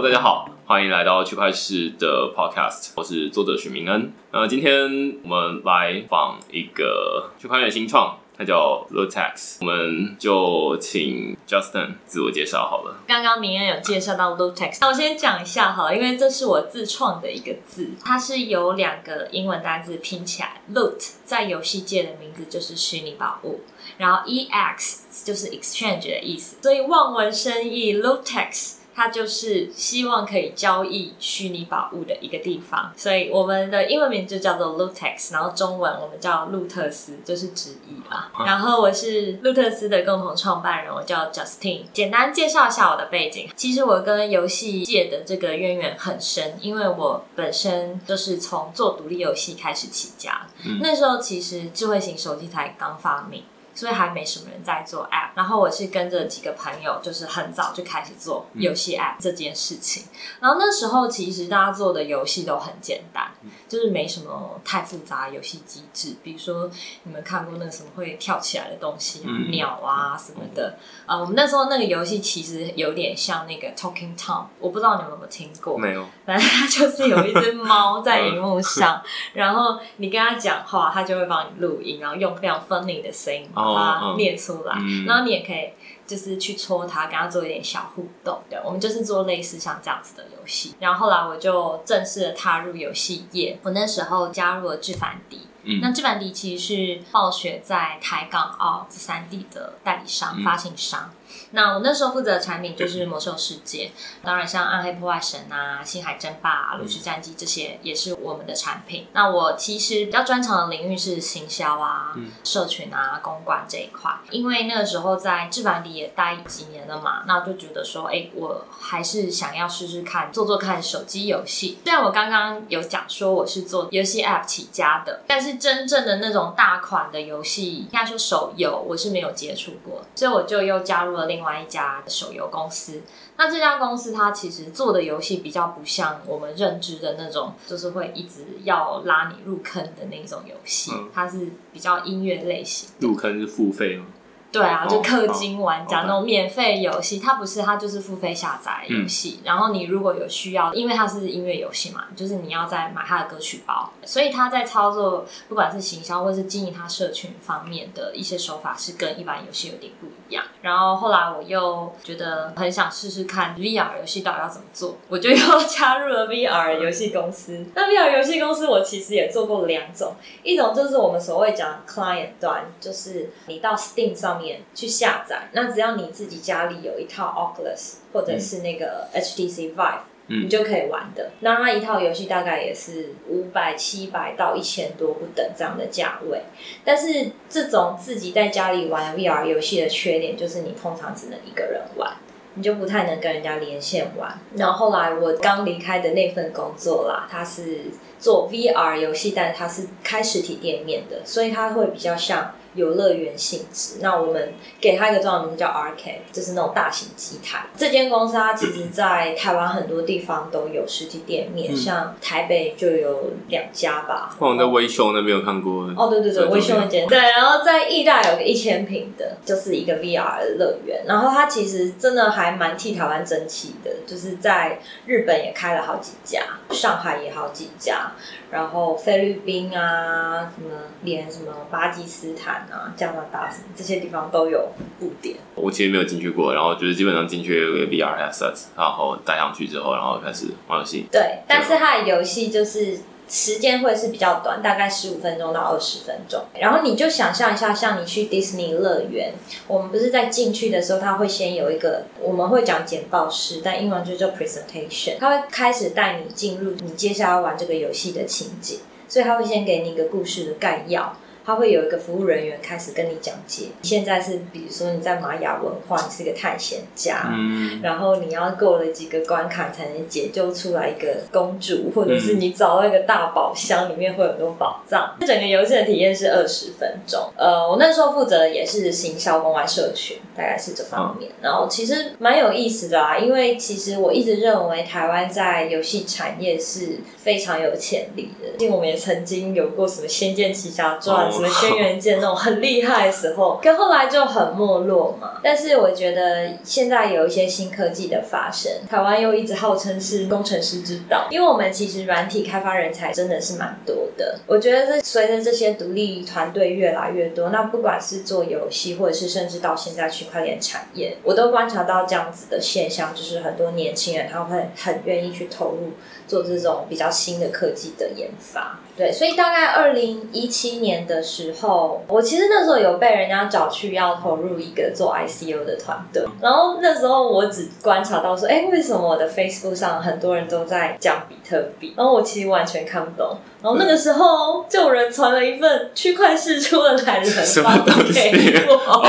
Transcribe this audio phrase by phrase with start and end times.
[0.00, 4.12] 大家好，欢迎来到区块市的 Podcast，我是作者许明恩。
[4.30, 12.94] 那今天我们来访一个区块链新创，它叫 Lutex，我们就请 Justin 自我介绍好了。
[13.08, 23.62] 刚刚明恩有介绍到 Lutex，那我先讲一下好了，因为这是我自创的一个字，它是由两个英文单字拼起来，Loot 在游戏界的名字就是虚拟宝物，
[23.96, 38.28] 然后 EX 就是 exchange 的意思，所以望文生义，Lutex 它就是希望可以交易虚拟宝物的一个地方，所以我们的英文名就叫做 Lutex，然后中文我们叫路特斯，就是直译啦。
[38.44, 41.82] 然后我是路特斯的共同创办人，我叫 Justin。
[41.92, 50.48] 简单介绍一下我的背景，其实我跟游戏界的这个渊源很深，因为我本身就是从做独立游戏开始起家，
[50.80, 53.44] 那时候其实智慧型手机才刚发明。
[53.78, 60.02] 所以还没什么人在做 App，然后我是跟着几个朋友，就是很早就开始做游戏 App 这件事情。
[60.40, 63.30] 然后那时候其实大家做的游戏都很简单，
[63.68, 66.16] 就是没什么太复杂游戏机制。
[66.24, 66.68] 比如说
[67.04, 69.20] 你们看过那个什么会跳起来的东西，
[69.52, 70.76] 鸟啊什么的。
[71.06, 75.78] 呃，我们那时候那个游戏其实有点像那个 Talking Tom，我不知道你们有没有听过？
[75.78, 76.04] 没有。
[76.26, 79.00] 反正它就是有一只猫在荧幕上，
[79.34, 83.48] 然后你跟它讲话，它就会帮你录音，然后用非常 funny 的声音。
[83.74, 84.74] 把它念出来，
[85.06, 85.70] 然后你也可以
[86.06, 88.40] 就是去戳它，跟它做一点小互动。
[88.48, 90.74] 对，我们就是做类似像这样子的游戏。
[90.80, 95.42] 然后后来我就正式的踏入游戏业，我那时候加入了智凡迪。
[95.82, 101.10] 那智凡迪其实是暴雪在台港澳这三地的代理商、发行商。
[101.50, 103.90] 那我那时候负责的产品就是魔兽世界，
[104.22, 109.06] 当然像暗黑破坏神啊、星海争霸、炉石战记这些也是我们的产品。
[109.12, 114.10] 那我其实比较专长的领域是行销啊、社群啊、公关这一块。
[114.30, 121.78] 因为那个时候在制版里也待几年了嘛，那我就觉得说，哎，我还是想要试试看做做看手机游戏。
[121.84, 131.38] 虽然我刚刚有讲说我是做游戏 App 起家的，但是真正的那种大款的游戏，应该说手游，我是没有接触过，所以我就又加入了另。
[131.38, 133.00] 另外一家手游公司，
[133.36, 142.90] 那这家公司它其实做的游戏比较不像我们认知的那种，就是会一直要拉你入坑的那种游戏，它是比较音乐类型。
[142.98, 144.06] 入坑是付费吗？
[144.50, 149.40] 对啊，就氪金玩家那种免费游戏，它不是，它就是付费下载游戏。
[149.44, 153.92] 然后你如果有需要，因为它是音乐游戏嘛，就是你要再买它的歌曲包。
[154.06, 160.42] 所以它在操作，不管是行销或是经营它社群方面的一些手法，是跟一般游戏有点不一样。
[160.62, 165.36] 然后后来我又觉得很想试试看 VR 游戏到底要怎么做，我就又
[165.68, 167.66] 加入了 VR 游戏公司。
[167.74, 174.37] 那 VR 游戏公司我其实也做过两种，一种就是我们所谓讲 client 端，就是你到 Steam 上。
[174.74, 181.30] 去下载，那只要你自己家里有一套 Oculus 或者是那个 HTC Vive，你就可以玩的。
[181.40, 186.42] 那它一套游戏大概也是五百、七百到一千多不等这样的价位。
[186.84, 192.12] 但是这种自己在家里玩 VR 游戏的缺点就是你通常只能一个人玩，
[192.54, 194.38] 你就不太能跟人家连线玩。
[194.54, 197.84] 然后后来我刚离开的那份工作啦，它是
[198.18, 202.54] 做 VR 游戏，但是它是开实体店面的，所以它会比较像。
[202.74, 207.66] 游乐园性质，那我们给它一个中文名字叫 Arcade，就是那种大型机台。
[207.76, 214.36] 这间公司它其实，在台湾很多地方都有实体店面，像台北就有两家吧。
[214.38, 215.90] 我在微秀那边有看过。
[215.96, 217.06] 哦，对对对，微秀那间。
[217.06, 221.04] 对，然后在义大有个一千平的，就是一个 VR 乐园。
[221.06, 228.12] 然后它其实真的还蛮替台湾争气的，就是在日本也开了好几家，上海也好几家。
[228.50, 230.70] 然后菲律宾啊，什么
[231.02, 234.68] 连什么巴基斯坦啊、加拿大什么这些地方都有
[234.98, 235.36] 布点。
[235.54, 241.06] 我其实没有进去过，然后就是基本上进去有个 VR headset，然后带上去之后，然后开始玩游戏。
[241.10, 242.98] 对，但是它的游戏就是。
[243.30, 246.42] 时间会是比较短，大概十五分钟到二十分钟。
[246.58, 249.34] 然后你就想象一下，像你去迪士尼乐园，
[249.66, 261.14] 我们不是在进去的时候，他会先有一个，我们会讲简报式，但英文就叫 presentation，他会开始带你进入你接下来玩这个游戏的情景，所以他会先给你一个故事的概要。
[261.48, 263.68] 他会有一个服务人员开始跟你讲解。
[263.80, 275.16] 现在是，比如说你在玛雅文化，你是一个探险家，嗯，然后你要过了几个关卡才能解救出来一个公主，或者是你找到一个大宝箱，里面会有很多宝藏。
[275.20, 277.18] 整个游戏的体验是二十分钟。
[277.38, 281.32] 呃，我那时候负责的也是行销公关社群，大概是这方面。
[281.40, 288.50] 然后其实蛮有意思的啊，因为其实我一直认为台湾在游戏产业是非常有潜力的。
[288.58, 291.32] 毕竟我们也曾经有过什么《仙剑奇侠传》。
[291.37, 295.40] 什什么轩辕剑那种很厉害的时候，可后来就很没落嘛。
[295.42, 304.40] 但是我觉得现在有一些新科技的发生，台湾又一直号称是工程师之道，因为我们其实软体开发人才真的是蛮多的。
[304.46, 315.92] 我觉得这随着这些独立团队越来越多，那不管是做游戏，或者是甚至到现在区块链产业，我都观察到这样子的现象，就是很多年轻人他会很愿意去投入。
[316.26, 337.70] 做这种比较新的科技的研发，对，所以大概二零一七年的时候，我其实那时候有被人家找去要投入一个做 ICO 的团队，然后那时候我只观察到说，哎，为什么我的 Facebook 上很多人都在讲比特币，然后我其实完全看不懂，然后那个时候就有人传了一份区块市出的懒人包
[338.12, 339.06] 给我，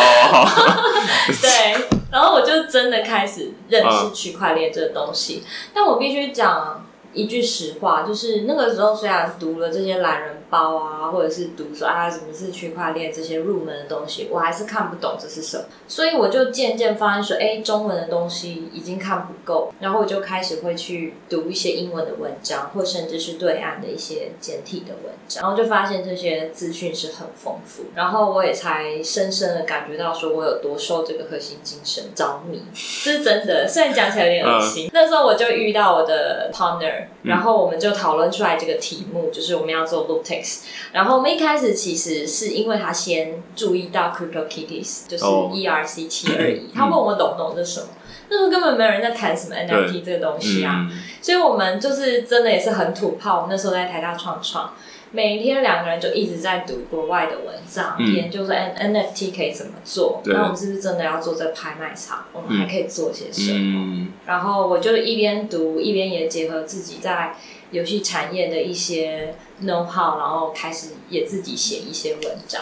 [1.41, 1.75] 对，
[2.12, 5.44] 然后我就真的开始认识区块链这个东西，
[5.74, 6.86] 但我必须讲。
[7.13, 32.62] 一句实话，就是那个时候虽然读了这些懒人包啊，或者是读说啊什么是区块链这些入门的东西，我还是看不懂这是什么，所以我就渐渐发现说，哎，中文的东西已经看不够，然后我就开始会去读一些英文的文章，或甚至是对岸的一些简体的文章，然后就发现这些资讯是很丰富，然后我也才深深的感觉到说我有多受这个核心精神着迷，
[33.03, 34.91] 这是真的，虽然讲起来有点恶心。
[34.94, 36.99] 那时候我就遇到我的 partner。
[37.24, 40.60] 然后我们就讨论出来这个题目，就是我们要做 Lootex。
[40.92, 47.88] 然后我们一开始其实是因为他先注意到 Crypto Kitties，就是 ERC 七二一， 他问我懂不懂这什么？
[48.30, 50.88] 那时候根本没有人在谈什么 NFT 这个东西啊，
[51.22, 53.48] 所以我们就是真的也是很土炮。
[53.50, 54.74] 那时候在台大创创。
[55.11, 60.21] 每天两个人就一直在读国外的文章，研究说 N NFT 可以怎么做。
[60.25, 62.25] 那我们是不是真的要做这拍卖场？
[62.31, 64.07] 我们还可以做些什么？
[64.27, 67.35] 然后我就一边读，一边也结合自己在
[67.71, 72.62] 游戏产业的一些 know how，然后开始也自己写一些文章。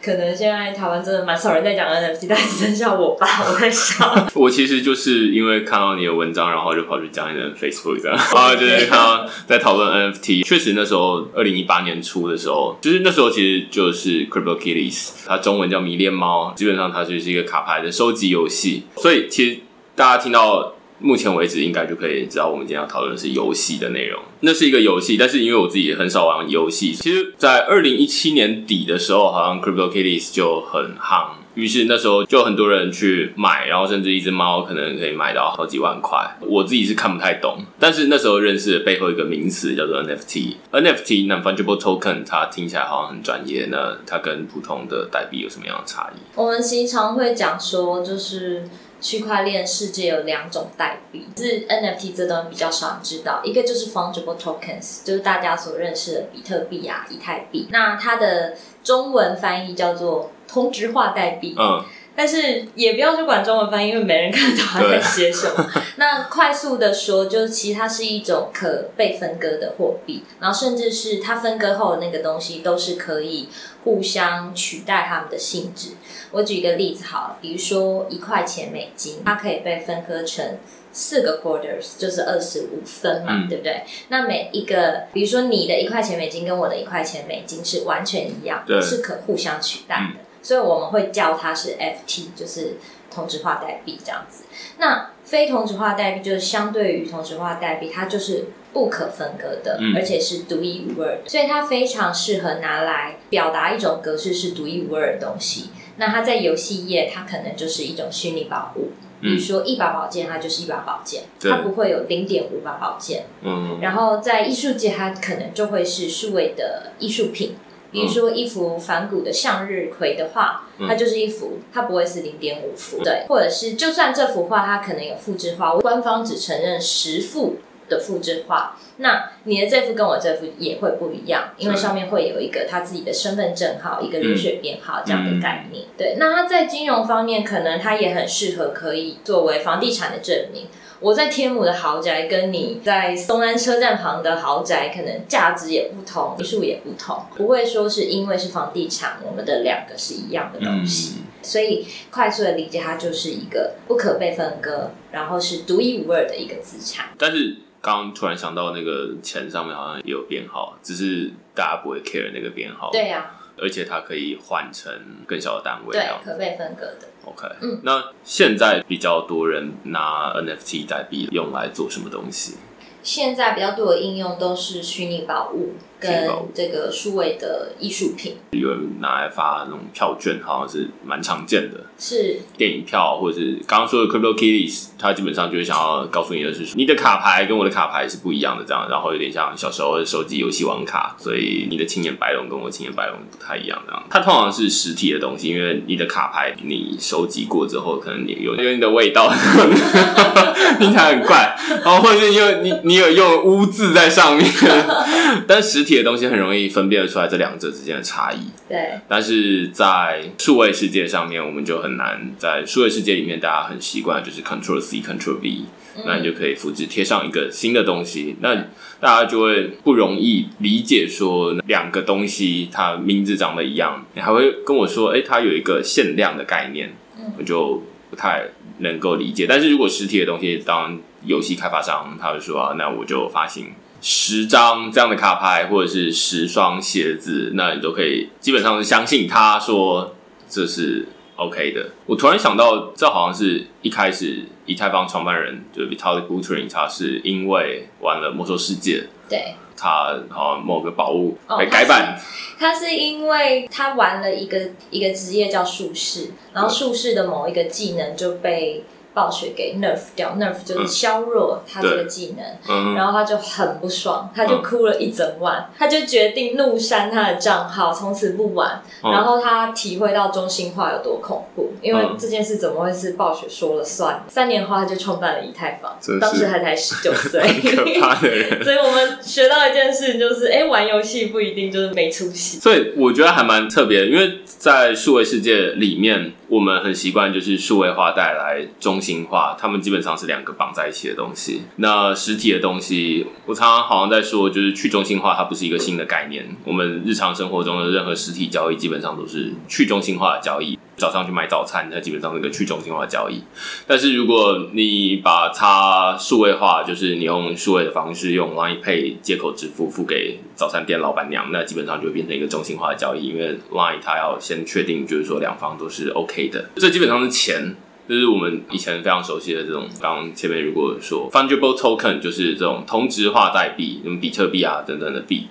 [0.00, 4.08] 可能现在台湾真的蛮少人在讲 NFT，但只剩下我吧，我在想。
[4.34, 10.44] 我其实就是因为看到你的文章，然后就跑去讲你的 Facebook 这样，啊，就是看到在讨论 NFT。
[10.44, 18.84] 确实那时候二零一八年初的时候，就是那时候其实就是 Crypto Kitties，它中文叫迷恋猫，基本上它就是一个卡牌的收集游戏。
[18.96, 19.60] 所以其实
[19.94, 20.74] 大家听到。
[21.00, 24.20] 目前为止，应该就可以知道我们今天要讨论的是游戏的内容。
[24.40, 36.18] 那是一个游戏，但是因为我自己很少玩游戏，其实，在二零一七年底的时候，好像 Crypto Kitties 就很夯，于是那时候就很多人去买，然后甚至一只猫可能可以买到好几万块。
[36.40, 40.54] 我自己是看不太懂，但是那时候认识背后一个名词叫做 NFT。
[40.72, 46.18] NFT（Non-Fungible Token），它听起来好像很专业，那它跟普通的代币有什么样的差异？
[46.36, 48.68] 我们经常会讲说，就是。
[49.00, 53.40] 区块链世界有两种代币，是 NFT 这端比较少人知道。
[53.44, 57.68] 一个就是 fungible tokens，就是大家所认识的比特币啊、以太币。
[57.70, 61.54] 那它的中文翻译叫做通知化代币。
[61.58, 61.84] 嗯。
[62.18, 65.70] 但是也不要去管中文翻译，因为没人看懂他在写什么。
[65.94, 73.48] 那快速的说，就是其实它是一种可被分割的货币，然后甚至是它分割后的那个东西都是可以
[73.84, 75.90] 互相取代它们的性质。
[76.32, 80.58] 我举一个例子好了，比如说一块钱美金，它可以被分割成
[80.92, 83.82] 四个 quarters，就是二十五分嘛，对不对？
[84.08, 92.78] 那每一个，比如说你的一块钱美金跟我的一块钱美金是完全一样，是可互相取代的，所以我们会叫它是 FT，就是
[93.10, 94.44] 同质化代币这样子。
[94.78, 105.68] 那非同质化代币就是相对于同质化代币，它就是不可分割的，而且是独一无二的，所以它非常适合拿来表达一种格式是独一无二的东西。
[105.98, 113.26] 那它在游戏业，它可能就是一种虚拟宝物，比如说一把宝剑，它就是一把宝剑，它不会有零点五把宝剑。
[113.42, 117.54] 嗯，然后在艺术界，它可能就会是数位的艺术品，
[117.90, 123.02] 比如说一幅反古的向日葵的画，它就是一幅，它不会是零点五幅。
[123.02, 127.56] 对，或者是就算这幅画它可能有复制画，官方只承认十幅。
[127.90, 135.86] 的复制画，那你的这幅跟我这幅也会不一样，因为上面会有一个他自己的身份证号，一个流水编号这样的概念。
[135.96, 140.66] 对，那它在金融方面，可能它也很适合可以作为房地产的证明。
[141.00, 151.22] 我在天母的豪宅，跟你在松安车站旁的豪宅，可能价值也不同，数也不同，不会说是因为是房地产，我们的两个是一样的东西。
[151.42, 157.06] 所以快速的理解，它就是一个不可被分割，然后是独一无二的一个资产。
[157.18, 157.58] 但是。
[157.80, 162.90] 刚突然想到，那个钱上面好像也有编号，只是大家不会 care 那个编号。
[162.90, 164.92] 对呀，而且它可以换成
[165.28, 167.06] 更小的单位，对，可被分割的。
[167.28, 172.54] OK，嗯，那现在比较多人拿 NFT 代币用来做什么东西？
[173.02, 181.80] 现在比较多的应用都是虚拟宝物，跟这个数位的艺术品，有人拿来发那种票券，好像是蛮常见的。
[181.98, 194.02] 是电影票，或者是刚刚说的 Crypto Kitties，它基本上就是想要告诉你的是，你的卡牌跟我的卡牌是不一样的，这样，然后有点像小时候的手机游戏王卡，所以你的青眼白龙跟我青眼白龙不太一样，这样。
[194.08, 199.28] 它通常是实体的东西，因为你的卡牌你收集过之后，可能你有有你的味道，
[200.78, 204.48] 听起来很怪，然后或者是因为你你有用污渍在上面，
[205.48, 208.38] 但实体的东西很容易分辨得出来这两者之间的差异。
[208.68, 215.62] 对，但是在数位世界上面，我们就很难在数位世界里面，大家很习惯就是 Control C Control V，
[216.04, 218.54] 那你就可以复制贴上一个新的东西，那
[219.00, 226.94] 大家就会不容易理解说两个东西它名字长得一样，你还会跟我说，哎，它有一个限量的概念，
[227.38, 229.46] 我就不太能够理解。
[229.48, 233.72] 但是如果实体的东西，当游戏开发商他会说，啊那我就发行。
[234.00, 240.14] 十张这样的卡牌，或者是十双鞋子，那你都可以基本上是相信他说
[240.48, 241.90] 这是 OK 的。
[242.04, 252.20] 我突然想到，这好像是一开始以太坊创办人就是 Vitalik Buterin，他是因为玩了魔兽世界，对，他好像某个宝物被改版，
[252.58, 258.84] 他是因为他玩了一个一个职业叫术士，然后术士的某一个技能就被。
[259.18, 268.80] 暴雪给 nerf 掉，nerf 就是削弱他这个技能，然后他就很不爽，他就哭了一整晚，他就决定怒删他的账号，从此不玩。
[269.02, 274.24] 然后他体会到中心化有多恐怖，因为这件事怎么会是暴雪说了算？
[274.28, 278.62] 三年后他就创办了以太坊，当时他才十九岁，可怕的人。
[278.62, 282.60] 所以我们学到一件事，就是，哎，玩游戏不一定就是没出息。
[282.60, 286.34] 所以我觉得还蛮特别，因为在数位世界里面。
[286.48, 291.62] 我们很习惯就是数位化带来中心化，他们基本上是两个绑在一起的东西。
[291.76, 296.46] 那实体的东西，我常常好像在说，就是去中心化，它不是一个新的概念。
[296.64, 300.78] 我们日常生活中的任何实体交易，基本上都是去中心化的交易。
[300.98, 303.40] 早上去买早餐，它基本上是个去中心化交易。
[303.86, 313.28] 但是如果你把它数位化，就是你用数位的方式用 Line Pay 接口支付付给早餐店老板娘，那基本上就会变成一个中心化的交易。
[313.28, 316.68] 因为 Line 它要先确定，就是说两方都是 OK 的。
[316.76, 317.76] 这基本上是钱，
[318.08, 319.88] 就是我们以前非常熟悉的这种。
[320.00, 325.46] 刚前面如果说 Fungible Token，就是这种同质化代币，什么比特币啊等等的币。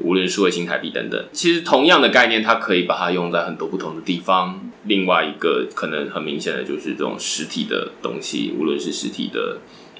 [0.00, 4.60] 无论数位新台币等等，其实同样的概念，它可以把它用在很多不同的地方。
[4.84, 9.58] 另外一个可能很明显的就是这种实体的东西，无论是实体的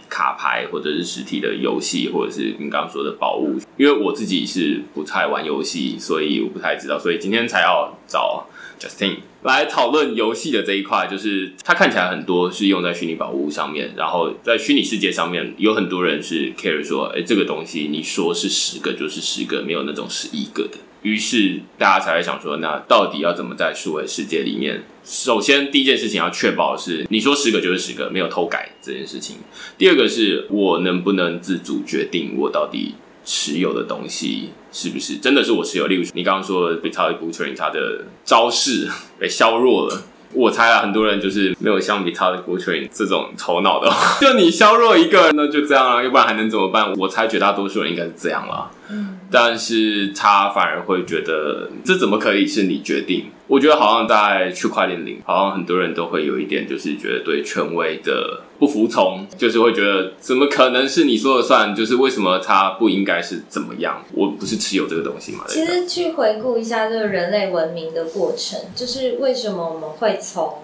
[0.09, 3.59] 卡牌，或者是实体的游戏，或者是你刚刚说的宝物。
[3.77, 8.47] 因为我自己是不太玩游戏，所以我不太知道，所以今天才要找
[8.79, 9.17] Justin。
[9.53, 20.79] 来讨论游戏的这一块，就是它看起来很多是用在虚拟宝物上面，然后在虚拟世界上面有很多人是 care 说，哎，这个东西你说是十个就是十个，没有那种十一个的。
[21.03, 24.83] 于是大家才会想说，那到底要怎么在数位世界里面？
[25.05, 29.37] 首先第一件事情要确保是你说十个就是十个，没有偷改这件事情。
[29.79, 32.95] 第二个是我能不能自主决定我到底。
[33.29, 35.87] 持有的东西是不是真的是我持有？
[35.87, 38.87] 例如你刚刚说 Vitalik Buterin 他的招式
[39.19, 40.03] 被削弱了，
[40.35, 43.91] 我猜啊，很多人就是没有像 Vitalik b u t r i n 这种头脑的，
[44.21, 46.93] 就你削弱一个，那就这样了，要不然还能怎么办？
[46.99, 48.71] 我猜绝大多数人应该是这样了。
[48.91, 53.27] 嗯，但是他反而会觉得这怎么可以是你决定？
[53.49, 61.73] 我觉得好像在区块链里，好像很多人都会有一点，就是觉得对权威的不服从，就是会觉得怎么可能是你说了算？
[61.73, 64.05] 就是为什么他不应该是怎么样？
[64.13, 65.45] 我不是持有这个东西吗？
[65.47, 70.63] 其实去回顾一下这个人类文明的过程，就是为什么我们会从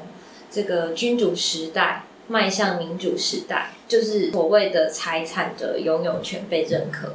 [0.51, 7.15] 这个君主时代迈向民主时代，就是所谓的财产的拥有权被认可。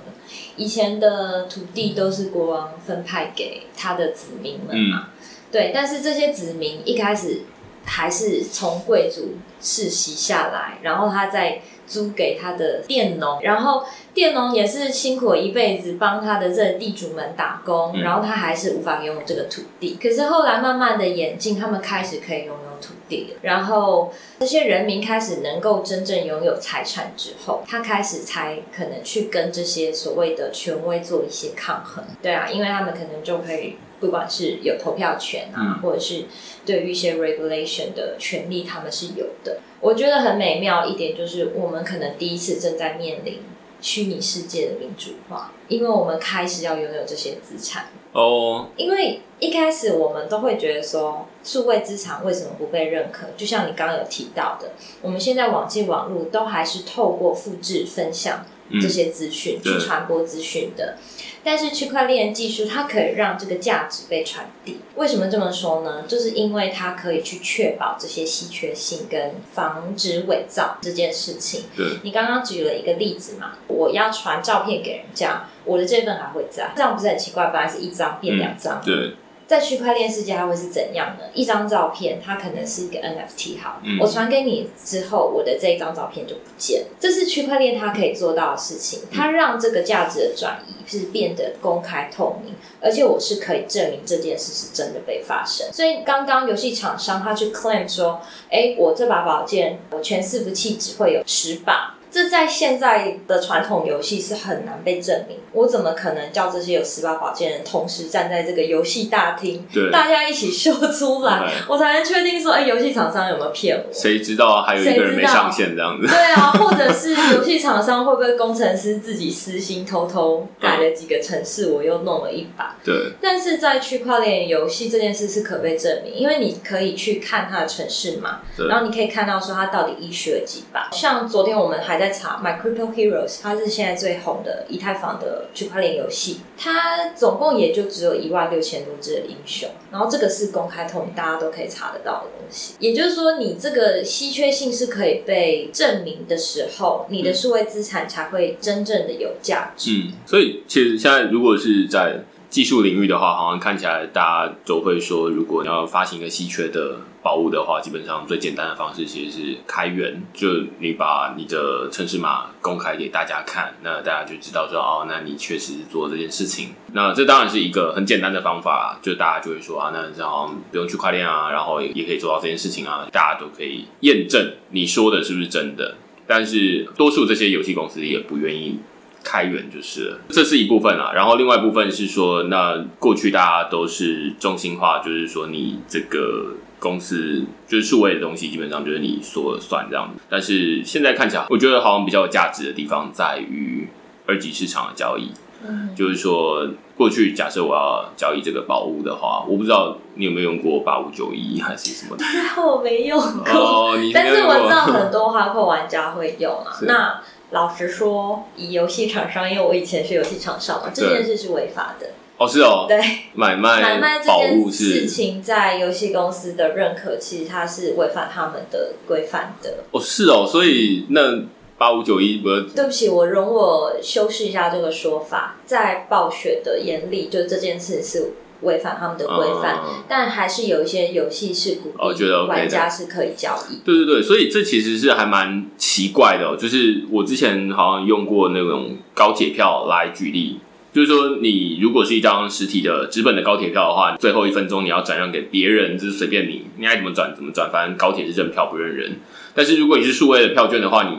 [0.56, 5.10] 以前的土地都是国王分派给他的子民们嘛。
[5.52, 7.44] 对，但是这些子民一开始
[7.86, 19.98] 还是从贵族世袭下来，然后他再租给他的佃农，然后佃农也是辛苦一辈子帮他的这地主们打工，然后他还是无法拥有这个土地。
[20.02, 32.04] 可是后来慢慢的演进，他们开始可以拥有土地了，然后这些人民开始能够真正拥有财产之后，他开始才可能去跟这些所谓的权威做一些抗衡。
[32.22, 33.76] 对啊，因为他们可能就可以。
[34.00, 36.26] 不管是有投票权啊，或者是
[36.64, 39.58] 对于一些 regulation 的权利，他们是有的。
[39.80, 43.40] 我觉得很美妙一点就是，我们可能第一次正在面临
[43.88, 48.68] 虚拟世界的民主化，因为我们开始要拥有这些资产哦。
[48.76, 53.28] 因为一开始我们都会觉得说，数位资产为什么不被认可？
[53.38, 58.46] 就像你刚刚有提到的，我们现在网际网络都还是透过复制分享。
[58.82, 60.98] 这些资讯，去传播资讯的。
[61.44, 64.80] 但是区块链技术它可以让这个价值被传递。
[64.96, 66.04] 为什么这么说呢？
[66.06, 71.64] 就是因为它可以去确保这些稀缺性跟防止伪造这件事情。
[71.76, 77.46] 对，你刚刚举了一个例子嘛，我要传照片给人家，我的这份还会在，这样不是很奇怪？
[77.46, 78.82] 本来是一张变两张。
[78.84, 79.14] 对。
[79.48, 81.24] 在区块链世界，它会是怎样呢？
[81.34, 86.88] 一张照片，它可能是一个 NFT，好，我传给你之后，我的这一张照片就不见了。
[87.00, 95.66] 这是区块链它可以做到的事情，它让这个价值的转移是变得公开透明，而且我是可以证明这件事是真的被发生。
[95.72, 98.20] 所以刚刚游戏厂商他去 claim 说，
[98.52, 101.97] 哎，我这把宝剑，我全伺服器只会有十把。
[102.18, 105.38] 这在现在的传统游戏是很难被证明。
[105.52, 113.94] 我怎么可能叫这些有十把宝剑人同时站在这个游戏大厅，大家一起秀出来，我才能确定说，哎，游戏厂商有没有骗我？
[113.94, 116.08] 谁知道还有一个人没上线这样子？
[116.08, 122.76] 对啊，或者是游戏厂商会不会工程师自己私心偷偷改了几个城市，我又弄了一把？
[122.84, 122.96] 对。
[123.22, 130.90] 但是在区块链游戏这件事是可被证明，因为你可以去看它的城市嘛，然后你可以看到说它到底一学了几把。
[130.92, 131.98] 像昨天我们还。
[131.98, 136.42] 在查 My Crypto Heroes，它是现在最红的以太坊的区块链游戏。
[136.58, 142.74] 它总共也就只有一万六千多只的英雄，然后这个是公开透明，大家都可以查得到的东西。
[142.80, 149.92] 也就是说，你这个稀缺性是可以被证明的时候，你的数位资产才会真正的有价值。
[149.92, 160.48] 嗯，所以其实现在如果是在技术领域的话，好像看起来大家都会说，如果你要发行一个稀缺的宝物的话，基本上最简单的方式其实是开源，就
[160.80, 166.70] 你把你的城市码公开给大家看，那大家就知道说，哦，那你确实是做这件事情。
[166.94, 175.96] 那这当然是一个很简单的方法，就大家就会说啊，那这样不用去跨链啊，然后也可以做到这件事情啊，大家都可以验证你说的是不是真的。
[176.26, 178.80] 但是多数这些游戏公司也不愿意。
[179.28, 181.12] 开源就是了，这是一部分啊。
[181.14, 190.24] 然后另外一部分是说，那过去大家都是中心化，就是说你这个公司就是数位的东西，基本上就是你说了算这样子。
[190.30, 193.90] 但是现在看起来，我觉得好像比较有价值的地方在于
[194.26, 195.30] 二级市场的交易。
[195.68, 202.16] 嗯，就是说过去假设我要交易这个宝物的话，我不知道你有没有用过八五九一还是什么？
[202.64, 206.72] 我没用过，但是我知道很多花客玩家会用啊。
[206.86, 207.20] 那
[207.52, 212.10] 老实说，以游戏厂商，因为我以前是游戏厂商嘛，这件事是违法的。
[212.38, 212.86] 哦，是哦。
[212.88, 213.00] 对，
[213.34, 219.76] 买卖买卖这件事情，在游戏公司的认可，其实它是违反他们的规范的。
[219.92, 221.44] 哦，是哦，所以那
[221.78, 222.50] 八五九一不？
[222.76, 228.34] 对不起，我容我修饰一下这个说法，在暴雪的眼里，就这件事是。
[228.62, 233.78] 违反他们的规范，但还是有一些游戏是鼓励玩家是可以交易。
[233.86, 236.58] 对对对，所以这其实是还蛮奇怪的。
[236.58, 240.60] 就是我之前好像用过那种高铁票来举例，
[240.92, 249.20] 就是说你如果是一张实体的纸本的高铁票的话，最后一分钟你要转让给别人，就是随便你，你爱怎么转怎么转，反正高铁是认票不认人。
[249.54, 251.18] 但是如果你是数位的票券的话，你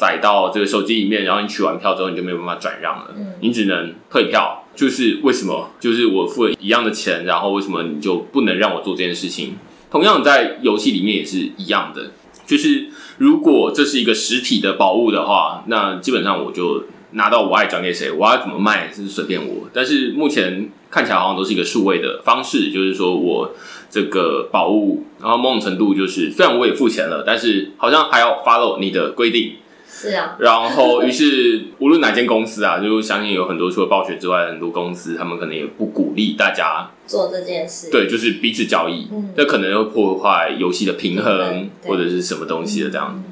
[0.00, 4.64] 载到这个手机里面，然后你取完票之后，你就没有办法转让了，你只能退票。
[4.74, 5.68] 就是为什么？
[5.78, 9.58] 就是我付了一样的钱，然后为什么你就不能让我做这件事情？
[9.90, 12.12] 同样在游戏里面也是一样的。
[12.46, 12.86] 就是
[13.18, 19.68] 如果这是一个实体的宝物的话，那基本上我就拿到我爱转给谁，我要怎么卖是随便我。
[19.74, 23.52] 但是目前看起来好像都是一个数位的方式，就是说我
[23.90, 29.56] 这个宝物，然后某种程度就是虽然我也付钱了，但是好像还要 follow 你的规定。
[30.00, 37.90] 是啊，然后于是无论哪间公司啊，就相信有很多除了暴雪之外，很多公司他们可能也不鼓励大家做这件事。
[37.90, 43.22] 对，就是彼此交易，这可能会破坏游戏的平衡或者是什么东西的这样。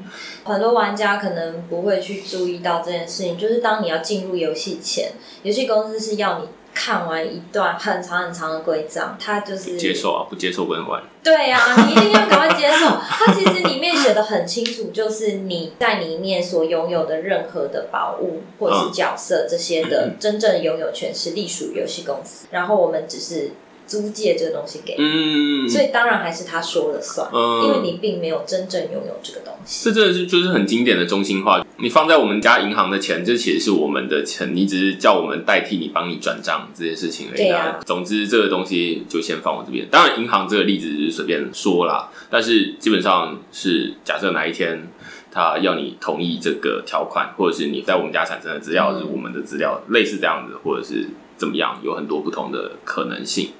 [0.44, 6.44] 很多玩家可能不会去注意到这件事情，就是当你要进入游戏前，游戏公司是要你。
[6.78, 11.02] 看完一段很长很长的规章，他就是接受啊，不接受不能玩。
[11.24, 12.86] 对呀，你一定要赶快接受。
[13.10, 23.50] 它其实里面写的很清楚，就是你在里面所拥有的任何的宝物或是角色这些的真正拥有权是隶属游戏公司，然后我们只是。
[23.88, 29.86] 租借这个东西给你，所以当然还是他说了算，嗯因为你并没有真正拥有这个东西。
[29.86, 31.64] 这真的是就是很经典的中心化。
[31.78, 37.38] 你放在我们家银行的钱，这其实是我们的钱，你只是叫我们代替你帮你转账这件事情而已。
[37.38, 37.80] 对啊。
[37.86, 39.86] 总之，这个东西就先放我这边。
[39.90, 44.88] 当然，银行这个例子是随便说啦，但是基本上是假设哪一天
[45.30, 53.50] 他要你同意这个条款，或者是你在我们家产生的资料是我们的资料，类似这样子，或者是怎么样，有很多不同的可能性。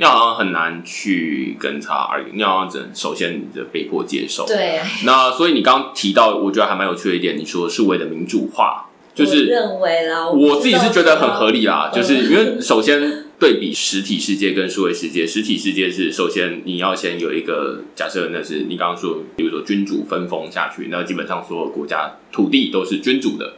[0.00, 4.46] 你好像很难去跟他而语，你好像只能首先你就被迫接受。
[4.46, 4.80] 对。
[5.04, 23.52] 那所以你刚刚提到，我觉得还蛮有趣的一点，你说数位的民主化，就是认为啦，我自己是觉得很合理啦，就是因为首先对比实体世界跟数位世界，实体世界是首先你要先有一个假设，那是你刚刚说，比如说君主分封下去，那基本上所有国家土地都是君主的，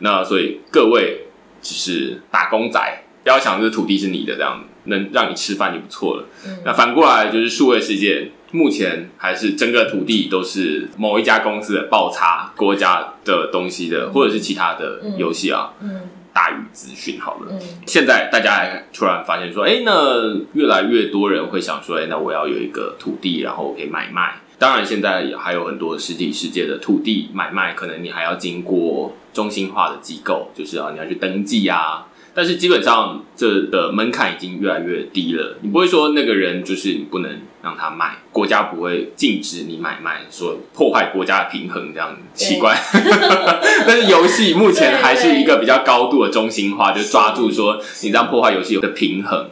[0.00, 1.28] 那所以各位
[1.62, 2.78] 只是打工仔，
[3.24, 6.24] 不要想这土地是你的这样，能让你吃饭就不错了。
[6.66, 8.30] 那反过来就是数位世界。
[8.52, 16.00] 目前还是整个土地都是某一家公司的爆差国家的东西的，或者是其他的游戏啊，嗯
[16.32, 17.52] 大于资讯好了。
[17.86, 24.40] 现在大家突然发现说，哎，那越来越多人会想说，哎，那我要有一个土地，然后我可以买卖。
[24.58, 32.08] 当然，现在还有很多实体世界的土地买卖，可能你还要经过中心化的机构，就是啊，你要去登记啊。
[32.34, 42.78] 但是基本上这的门槛已经越来越低了，你不会说那个人就是你不能让他卖，国家不会禁止你买卖，说破坏国家的平衡这样奇怪。
[43.86, 49.50] 但是游戏目前还是一个比较高度的中心化，就抓住说你这样破坏游戏的平衡。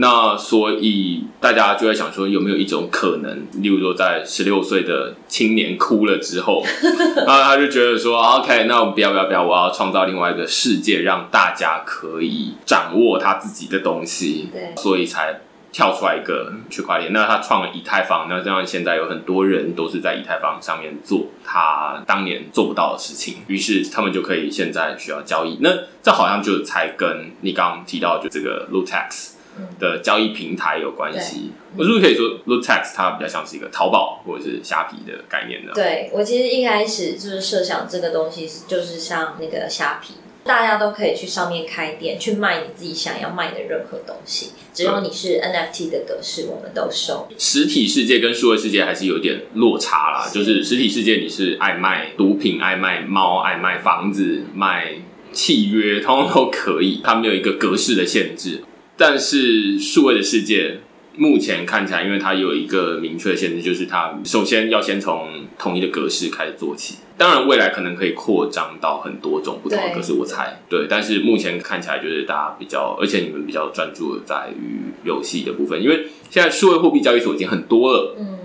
[0.00, 6.62] 那所以大家就在想说，有没有一种可能，例如说，在十六岁的青年哭了之后，
[7.26, 15.40] 啊，他就觉得说，OK，那我不要不要不要，我要创造另外一个世界，让大家可以掌握他自己的东西，对，所以才
[15.72, 17.12] 跳出来一个区块链。
[17.12, 25.58] 那他创了以太坊，那这样现在有很多人都是在以太坊上面做他当年做不到的事情，于是他们就可以现在需要交易。
[25.60, 29.32] 那这好像就才跟你刚刚提到就这个 Lutax。
[29.78, 35.72] 的交易平台有关系，我是不是可以说 l o o t e x 它比较像是一个淘宝或者是虾皮的概念呢？
[35.74, 47.28] 对我其实一开始就是设想这个东西就是像那个虾皮，大家都可以去上面开店，去卖你自己想要卖的任何东西，只要你是 NFT 的格式，我们都收。
[47.38, 54.94] 实体世界跟数位世界还是有点落差啦，就是实体世界你是爱卖毒品、爱卖猫、爱卖房子、卖
[55.32, 58.62] 契约，通通都可以，它没有一个格式的限制。
[58.98, 60.80] 但是数位的世界
[61.16, 66.96] 目前看起来，因为它有一个明确的限制，就是它首先要先从统一的格式开始做起。
[67.16, 70.60] 当然，未来可能可以扩张到很多种不同的格式，我猜。
[70.68, 78.16] 对，但是目前看起来就是大家比较，而且你们比较专注在于游戏的部分，因为现在数位货币交易所已经很多了。
[78.18, 78.38] 嗯。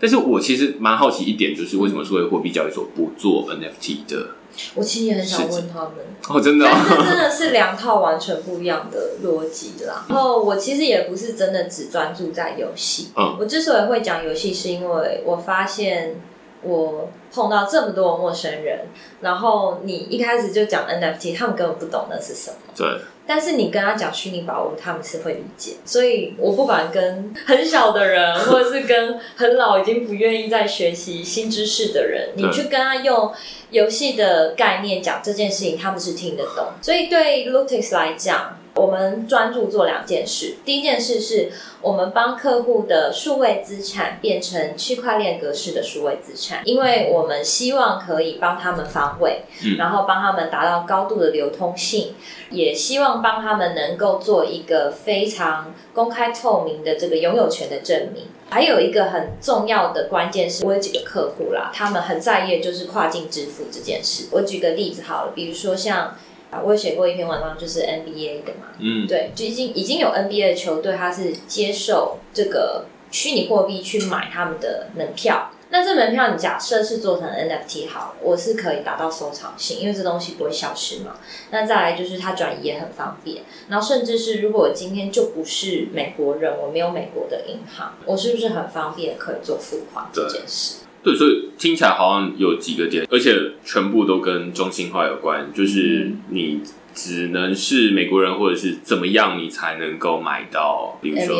[0.00, 4.28] 但是我其实蛮好奇一点，就是为什么数位货币交易所不做 NFT 的？
[4.74, 5.92] 我其实也很想问他们
[6.28, 10.04] 哦，真的，但是真的是两套完全不一样的逻辑啦。
[10.08, 13.10] 然后我其实也不是真的只专注在游戏。
[13.16, 16.16] 嗯，我之所以会讲游戏，是因为我发现
[16.62, 18.86] 我碰到这么多陌生人，
[19.20, 22.56] 然后你一开始就讲 NFT，他们根本不懂那是什么。
[22.76, 22.86] 对。
[23.26, 25.72] 但是你跟他讲虚拟宝物，他们是会理解。
[25.84, 33.32] 所以我不管跟很小的人，或者是跟很老已经不愿意再学习新知识的人，你去跟他用
[33.70, 36.66] 游戏的概念讲这件事情，他们是听得懂。
[36.82, 38.58] 所以对 Lutix 来讲。
[38.76, 40.56] 我们专注做两件事。
[40.64, 49.42] 第一件事是我们帮客户的数位资产变成区块链格式的数位资产，因为我们希望可以帮他们防伪，
[49.78, 52.14] 然后帮他们达到高度的流通性，
[52.50, 58.24] 也希望帮他们能够做一个非常公开透明的这个拥有权的证明。
[58.50, 64.26] 还有一个很重要的关键是，我有几个客户啦，他们很在意就是跨境支付这件事。
[64.32, 66.16] 我举个例子好了，比如说像。
[66.62, 75.50] 我有写过一篇文章，就是 NBA 的嘛，嗯，对，就已经已经有 NBA 的球队，他是接受这个虚拟货币去买他们的门票。
[75.70, 81.16] 那这门票你假设是做成 NFT 好，我是可以达到收藏性，因为这东西不会消失嘛。
[81.50, 90.84] 那再来就是它转移也很方便，然后甚至是如果我今天就不是美国人，我没有美国的银行，我是不是很方便可以做付款这件事？
[91.04, 95.52] 对，所以听起来好像有几个点，而且全部都跟中心化有关。
[95.54, 96.60] 就是你
[96.94, 101.36] 只能是美国人，或者是怎么样，你才能够买到，比如说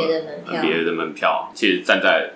[0.60, 1.50] 别的门票。
[1.54, 2.34] 其实站在。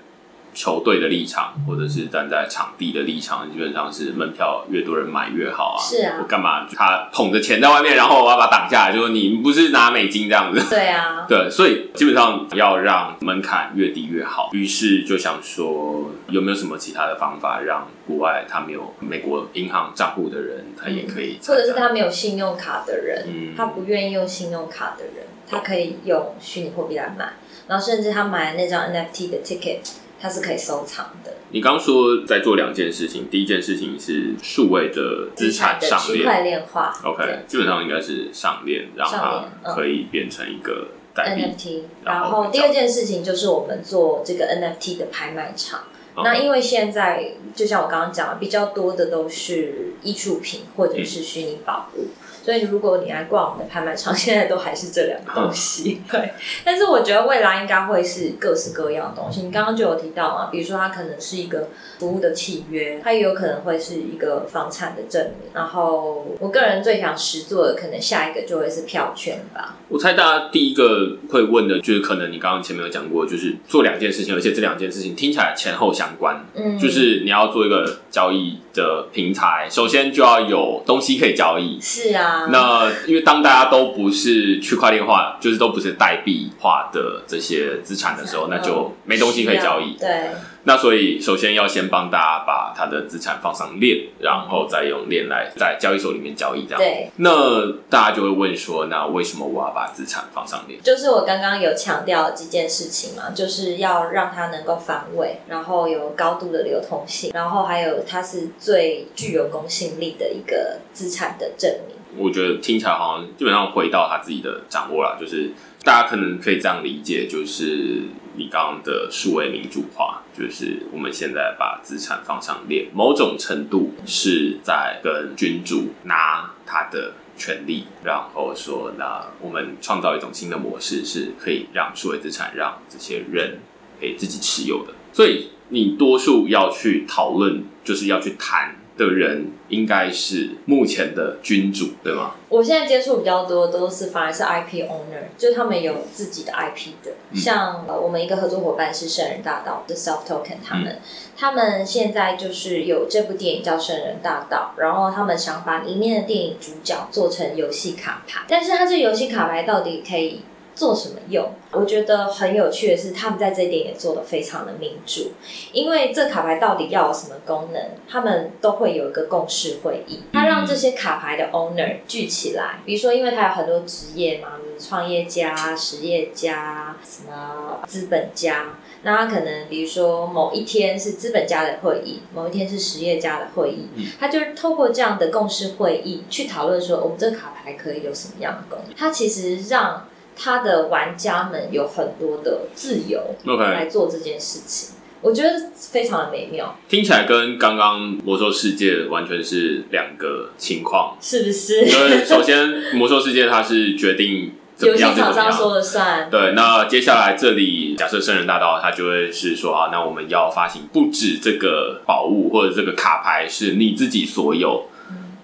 [0.59, 5.79] 球队的立场，或者是站在场地的立场，基本上是门票越多人买越好啊。
[5.81, 10.69] 是啊，我干嘛他捧着钱在外面，然后我要把他挡下来，就说你不是拿美金这样子。
[10.69, 14.51] 对啊，对，所以基本上要让门槛越低越好。
[14.53, 27.35] 于是就想说，有没有什么其他的方法，让国外他没有美国银行账户的人，他也可以，或者是他没有信用卡的人，他不愿意用信用卡的人，他可以用虚拟货币来买，
[27.69, 29.79] 然后甚至他买那张 NFT 的 ticket。
[30.21, 31.33] 它是可以收藏的。
[31.51, 36.93] 你刚说在做两件事情，第一件事情是数位的资产上链，区块链化。
[37.05, 40.89] OK，基本上应该是上链，让它可以变成一个。
[41.19, 41.81] NFT。
[42.05, 45.81] 然后第二件事情就是我们做这个 NFT 的拍卖场。
[46.23, 52.07] 那因为现在就像我刚刚讲的，比较多的都是艺术品或者是虚拟宝物。
[52.49, 56.01] 所以，如果你来逛我们的拍卖场，现在都还是这两个东西。
[56.11, 56.33] 对，
[56.65, 59.43] 但是我觉得未来应该会是各式各样的东西。
[59.43, 65.51] 你刚刚就有提到嘛，比如说它可能是一个服务的契约，它也有可能会是一个房产的证明。
[65.53, 69.77] 然后，我个人最想实做的，可能下一个就会是票券吧。
[69.91, 76.47] 我猜大家第一个会问的，就是可能你刚刚前面有讲过，就是做两件事情，而且这两件事情听起来前后相关。
[76.55, 81.79] 嗯，就是你要做一个交易的平台，首先就要有东西可以交易。
[81.79, 82.38] 是啊。
[82.47, 89.97] 那因为当大家都不是区块链化，就是都不是代币化的这些资产的时候，那就没东西可以交易。
[89.99, 90.31] 对。
[90.65, 96.67] 那所以首先要先帮大家把他的资产放上链，然后再用链来在交易所里面交易。
[96.67, 96.79] 这样。
[96.79, 97.11] 对。
[97.17, 100.79] 那大家就会问说，那为什么我要把资产放上链？
[100.83, 111.97] 就是我刚刚有强调几件事情嘛，就是要让它能够防伪，然后有高度的流通性，然后还有它是最具有公信力的一个资产的证明。
[112.17, 115.51] 我觉得听起来好像基本上回到他自己的掌握了，就是
[115.85, 118.03] 大家可能可以这样理解，就是
[118.37, 133.59] 你刚刚的数位民主化，就是我们现在把资产放上链，某种程度是在跟君主拿他的权利，然后说那我们创造一种新的模式，是可以让数位资产让这些人
[134.01, 134.95] 可以自己持有的。
[135.13, 138.75] 所以你多数要去讨论，就是要去谈。
[138.99, 142.35] 的人应该是目前的君主，对吗？
[142.51, 147.13] 我现在接触比较多都是反而是 IP owner，就他们有自己的 IP 的。
[147.35, 150.99] 像我们一个合作伙伴是圣人大道的 Self Token，他们
[151.37, 160.41] 他们现在就是有这部电影叫《圣人大道》，然后他们想把里面的电影主角做成游戏卡牌，但是他这游戏卡牌到底可以？
[160.79, 161.51] 做什么用？
[161.73, 165.33] 我觉得很有趣的是，他们在这一点也做得非常的民主。
[165.73, 172.79] 因为这卡牌到底要有什么功能，他们都会有一个共识会议，他让这些卡牌的 owner 聚起来。
[172.87, 183.89] 比如说，因为他有很多职业嘛，创业家、实业家、什么资本家，那他可能比如说某一天是资本家的会议，某一天是实业家的会议，
[184.21, 188.95] 他就是透过这样的共识会议去讨论说，我们这卡牌可以有什么样的功能。
[188.97, 190.07] 他其实让
[190.39, 193.21] 他的玩家们有很多的自由
[193.59, 196.79] 来做这件事情，我觉得非常的美妙。
[196.89, 201.85] 听起来跟刚刚魔兽世界完全是两个情况，是不是？
[201.85, 206.53] 因为首先魔兽世界它是决定游戏厂商说了算，对。
[206.53, 214.87] 那接下来这里假设圣人大道，它就会是说啊，那我们要发行不止这个宝物或者这个卡牌是你自己所有。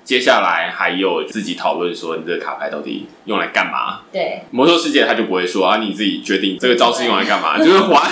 [0.04, 4.02] 接下来还有自己讨论说，你这个卡牌到底用来干嘛？
[4.12, 8.02] 对，魔兽世界他就不会说啊，你自己决定这个招式用来干嘛，就是玩。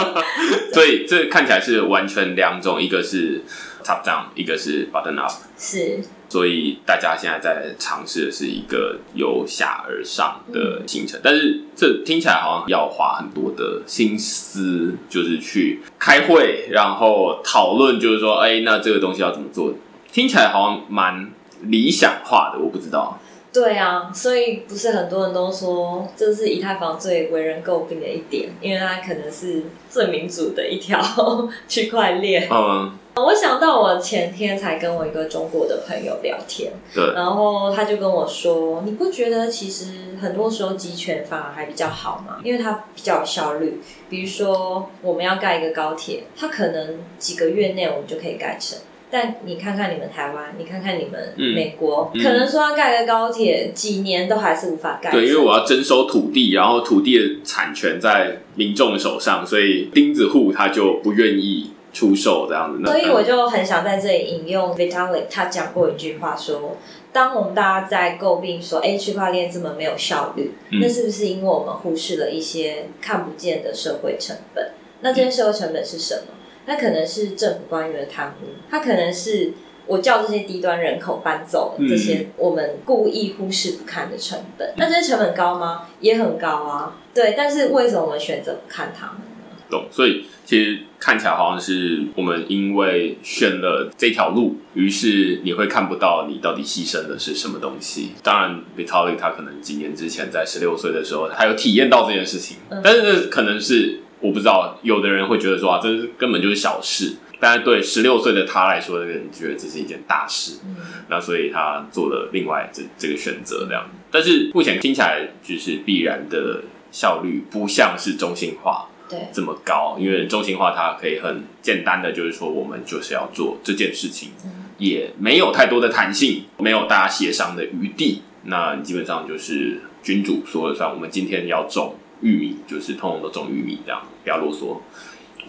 [0.74, 3.42] 所以这看起来是完全两种，一个是
[3.82, 5.32] top down，一个是 button up。
[5.58, 6.00] 是。
[6.28, 19.74] 所以大家现在在尝试的是一个由下而上的行程，但是这听起来好像要花很多的心思，就是去开会，然后讨论，就是说，哎，那这个东西要怎么做？
[20.12, 21.30] 听起来好像蛮
[21.62, 23.18] 理想化的，我不知道。
[23.50, 31.00] 对啊，所以不是很多人都说这是以太坊最为人诟病的一点，因为它可能是最民主的一条
[31.68, 32.48] 区块链。
[32.50, 42.38] 嗯，我想到我前天才跟我一个中国的朋友聊天，对，然后他就跟我说：“你不觉得其实很多时候集权反而还比较好吗？
[42.42, 43.82] 因为它比较有效率。
[44.08, 48.78] 比如说我们要盖一个高铁，它可能几个月内我们就可以盖成。”
[49.12, 55.10] 但你看看你们台湾，你看看你们美国，可能说要盖个高铁，几年都还是无法盖。
[55.10, 62.82] 对，因为我要征收土地，然后土地的产权在民众的手上，所以钉子户他就不愿意出售这样子。
[62.90, 66.78] 所以我就很想在这里引用 Vitalik 他讲过一句话，说：
[67.12, 74.70] 当我们大家在诟病说，哎，区块链这么没有效率，那是不是因为我们忽视了一些看不见的社会成本？
[75.02, 76.32] 那这些社会成本是什么？
[76.66, 79.52] 那可能是政府官员的贪污，他可能是
[79.86, 84.72] 我叫这些低端人口搬走这些我们故意忽视不看的成本。
[84.76, 85.88] 那这些成本高吗？
[85.98, 86.96] 也很高啊。
[87.12, 89.56] 对，但是为什么我们选择不看他们呢？
[89.68, 89.86] 懂。
[89.90, 98.12] 所以其实看起来好像是我们因为选了这条路，于是你会看不到你到底牺牲的是什么东西。
[98.22, 104.01] 当然，Vitalik 他可能几年之前在十六岁的时候，他有体验到这件事情，但是可能是。
[104.22, 110.60] 我不知道，有的人会觉得说啊，这是根本就是小事，但是对十六岁的他来说，这个人觉得这是一件大事，
[111.08, 113.90] 那所以他做了另外这这个选择这样。
[114.10, 119.28] 但是目前听起来就是必然的效率不像是中心化，对。
[119.32, 124.30] 这么高，因为中心化它可以很简单的就是说我们就是要做这件事情，
[124.78, 134.78] 也没有太多的弹性，没有大家协商的余地，那你基本上就是君主说了算，我们今天要种玉米，就是通通都种玉米这样，不要啰嗦。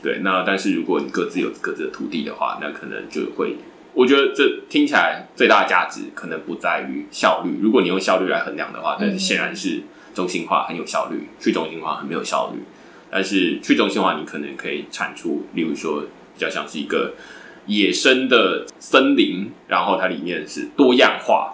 [0.02, 3.56] 对，那但是如果你各自有各自的土地的话，那可能就会，
[3.94, 7.58] 我觉得这听起来最大的价值可能不在于效率。
[7.62, 9.84] 如果你用效率来衡量的话，但是显然是
[10.14, 12.62] 中心化很有效率，去中心化很没有效率。
[13.10, 17.14] 但是去中心化，你可能可以产出，例如说比较像是一个
[17.68, 21.54] 野生的森林，然后它里面是多样化。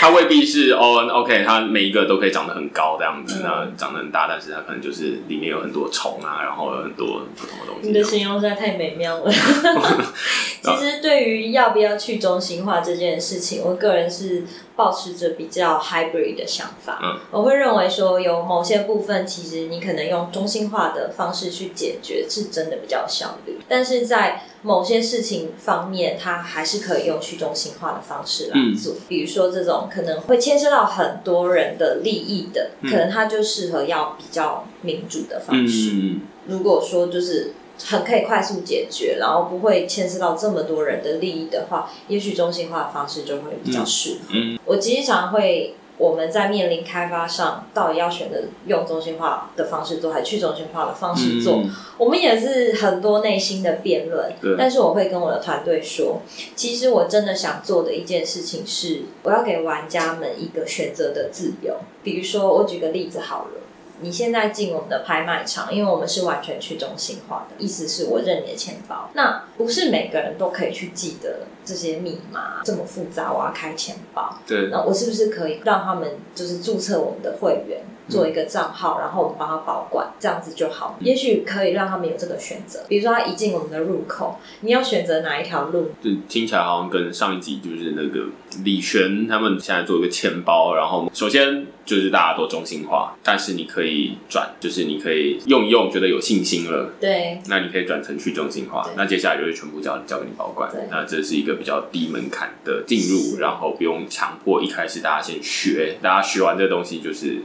[0.00, 7.88] 它未必是哦，OK，它每一个都可以长得很高这样子，那长得很大，但是它可能就是里面有很多虫啊，然后有很多不同的东西。
[7.88, 9.30] 你的形容实在太美妙了。
[10.62, 14.44] 其实对于要不要去中心化这件事情，我个人是
[14.76, 16.98] 保持着比较 hybrid 的想法。
[17.02, 23.58] 嗯，我会认为说有某些部分，其实你可能用中心化的方式去解决，是真的比较效率。
[23.68, 28.94] 但是在某些事情方面，它还是可以用去中心化的方式来做。
[29.08, 36.16] 比如说这种可能会牵涉到很多人的利益的，可能它就适合要比较民主的方式。
[36.46, 44.34] 如果说就是很可以快速解决，然后不会牵涉到这么多人的利益的话，也许中心化的方式就会比较适合。
[44.64, 45.74] 我经常会。
[46.02, 51.62] 我们在面临开发上，到底要选择用中心化的方式做，还是去中心化的方式做？
[51.96, 54.32] 我们也是很多内心的辩论。
[54.58, 56.22] 但是我会跟我的团队说，
[56.56, 61.76] 其实我真的想做的一件事情是，我要给玩家们一个选择的自由。
[62.02, 63.61] 比如说，我举个例子好了。
[64.02, 69.08] 你现在进我们的拍卖场，因为我们是完全去中心化的，意思是我认你的钱包。
[69.14, 74.38] 那不是每个人都可以去记得这些密码这么复杂，我要开钱包。
[74.46, 77.80] 对，那我是不是可以让他们就是注册我们的会员？
[78.08, 80.96] 做一个账号，然后我们帮他保管，这样子就好。
[81.00, 82.80] 也许可以让他们有这个选择。
[82.88, 85.90] 比如说，他一进我们的入口，你要选择哪一条路？
[86.02, 88.26] 就听起来好像跟上一集就是那个
[88.64, 98.88] 李璇他们现在做一个钱包，然后首先就是大家都中心化，但是你可以转，就是你可以用一用，觉得有信心了，对，那你可以转成去中心化。
[98.96, 100.70] 那接下来就是全部交交给你保管。
[100.90, 107.42] 那这是一个比较低门槛的进入，然后不用强迫一开始大家先学，大家学完这东西就是。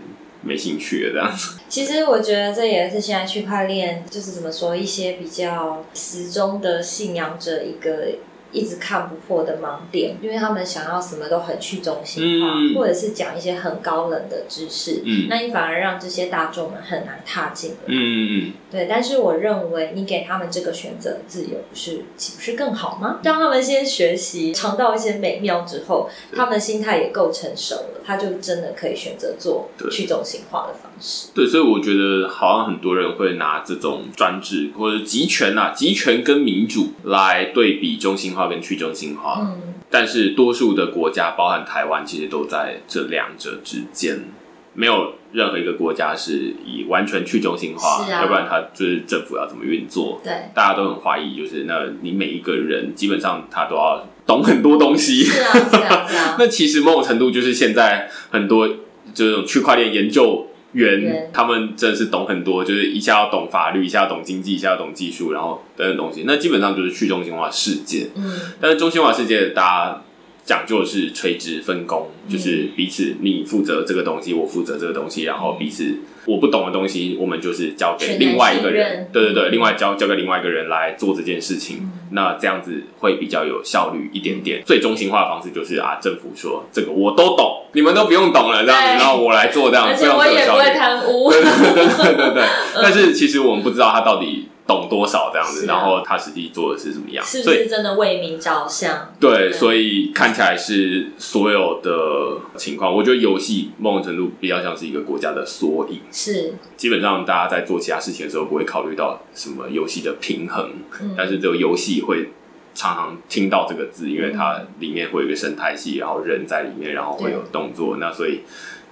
[0.48, 1.60] 没兴趣这样子。
[1.68, 8.18] 其实我觉得这也是现在区块链就是怎么说一些比较始终的信仰者一个。
[8.58, 17.78] 一直看不破的盲点，因为他们想要什么都很去中心化，或者是讲一些很高冷的知识，那你反而让这些大众们很难踏进了。
[17.86, 23.20] 嗯对，但是我认为你给他们这个选择自由，不是岂不是更好吗？
[23.24, 31.30] 让他们先学习，尝到一些美妙之后，他们的心态也够成熟了，他就真的可以选择做去中心化的方式。
[31.34, 38.28] 对，所以我觉得好像很多人会拿这种专制或者集权啊，集权跟民主来对比中心。
[38.28, 44.26] 化跟去中心化，嗯，但是多数的国家，包含台湾，其实都在这两者之间，
[44.74, 50.22] 没有任何一个国家是以完全去中心化，要不然它就是政府要怎么运作？
[50.24, 58.70] 对，大家都很怀疑，就是那你每一个人基本上他都要懂很多东西，是啊，是啊， 那其实某种程度就是现在很多
[59.16, 60.48] 这种区块链研究。
[60.73, 66.23] 员他们真的是懂很多，就是一下要懂法律，一下要懂经济，一下要懂技术，然后等等东西。
[66.25, 68.10] 那基本上就是去中心化世界。
[68.15, 70.03] 嗯，但是中心化世界，大家
[70.45, 75.99] 讲究的是垂直分工，就是彼此你负责这个东西，我负责这个东西，然后彼此。
[76.28, 81.90] 我不懂的东西，我们就是交给另外一个人，对对对，另外交交给另外一个人来做这件事情。
[82.12, 84.62] 那这样子会比较有效率一点点。
[84.66, 92.44] 最中心化的方式就是啊，政府说这个我都懂，你们都不用懂了，这样子，然后我来做这样，而且我也不会贪污，对对对对。
[92.82, 94.50] 但是其实我们不知道他到底。
[94.67, 97.25] 懂多少这样子，然后他实际做的是什么样？
[97.25, 99.13] 是不是真的为民着想？
[99.17, 102.93] 对，所以看起来是所有的情况。
[102.93, 106.01] 我觉得游戏某种程度比较像是一个国家的缩影。
[106.12, 110.71] 是，基本上大家在做其他事情的时候，不会考虑到什么游戏的平衡。
[111.01, 112.32] 嗯，但是这个游戏会
[112.75, 117.95] 常常听到这个字，因为它里面会有一个生态系，然后人在里面，然后会有动作。
[118.01, 118.41] 那所以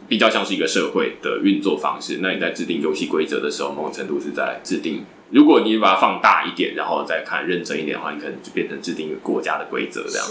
[0.07, 2.19] 比较像是一个社会的运作方式。
[2.21, 5.03] 那你在制定游戏规则的时候，某种程度是在制定。
[5.31, 10.27] 如果你把它放大一点，然后再看认真一点的话，你可能就变成制定一个国家的规则这样。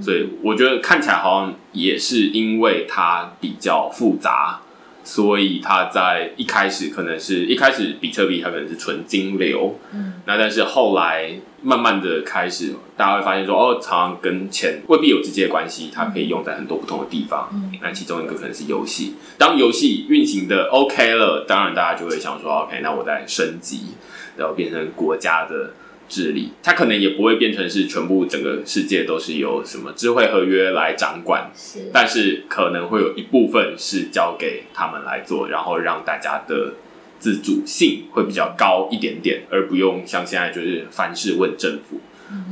[0.00, 4.60] 所以我觉得看起来好像也是因为它比较复杂，
[5.02, 17.50] 所以它在一开始可能是一开始比特币它可能是纯金流，嗯，那但是后来慢慢的开始，大家会发现说，哦，常常跟钱未必有直接的关系，它可以用在很多不同的地方。
[17.52, 17.72] 嗯。
[17.82, 23.86] 那其中一个可能是游戏，当游戏运行的 OK 了，当然大家就会想说，OK，那我再升级，
[24.36, 25.72] 然后变成国家的
[26.08, 36.74] 治理，它可能也不会变成是全部整个世界都是由什么智慧合约来掌管，是，但是可能会有一部分是交给他们来做，然后让大家的
[37.18, 42.00] 自主性会比较高一点点，而不用像现在就是凡事问政府。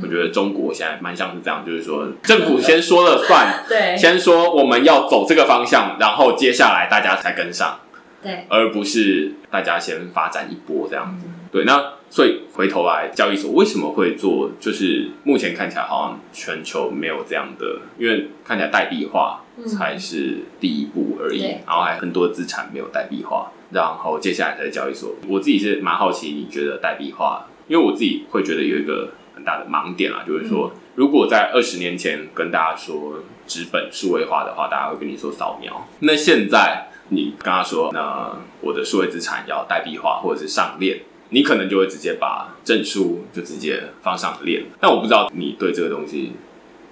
[0.03, 7.79] 我觉得中国现在蛮像是这样，就是说政府先说了算， 对先说我们要走这个方向，然后接下来大家才跟上，
[8.21, 11.27] 对，而不是大家先发展一波这样子。
[11.51, 14.51] 对，那所以回头来，交易所为什么会做？
[14.59, 25.15] 就是目前看起来好像全球没有这样的，因为看起来代币化嗯才是第一步而已，对然后还很多资产没有代币化，然后接下来才是交易所。
[25.27, 27.45] 我自己是蛮好奇，你觉得代币化？
[27.67, 35.87] 因为我自己会觉得有一个很大的盲点啊，就是说，如果在二十年前跟大家说纸本数位化的话，大家会跟你说扫描。
[35.99, 38.31] 那现在你跟他说，那
[38.61, 44.63] 我的数位资产要代币化或者是上链，你可能就会直接把证书就直接放上链。
[44.79, 46.33] 但我不知道你对这个东西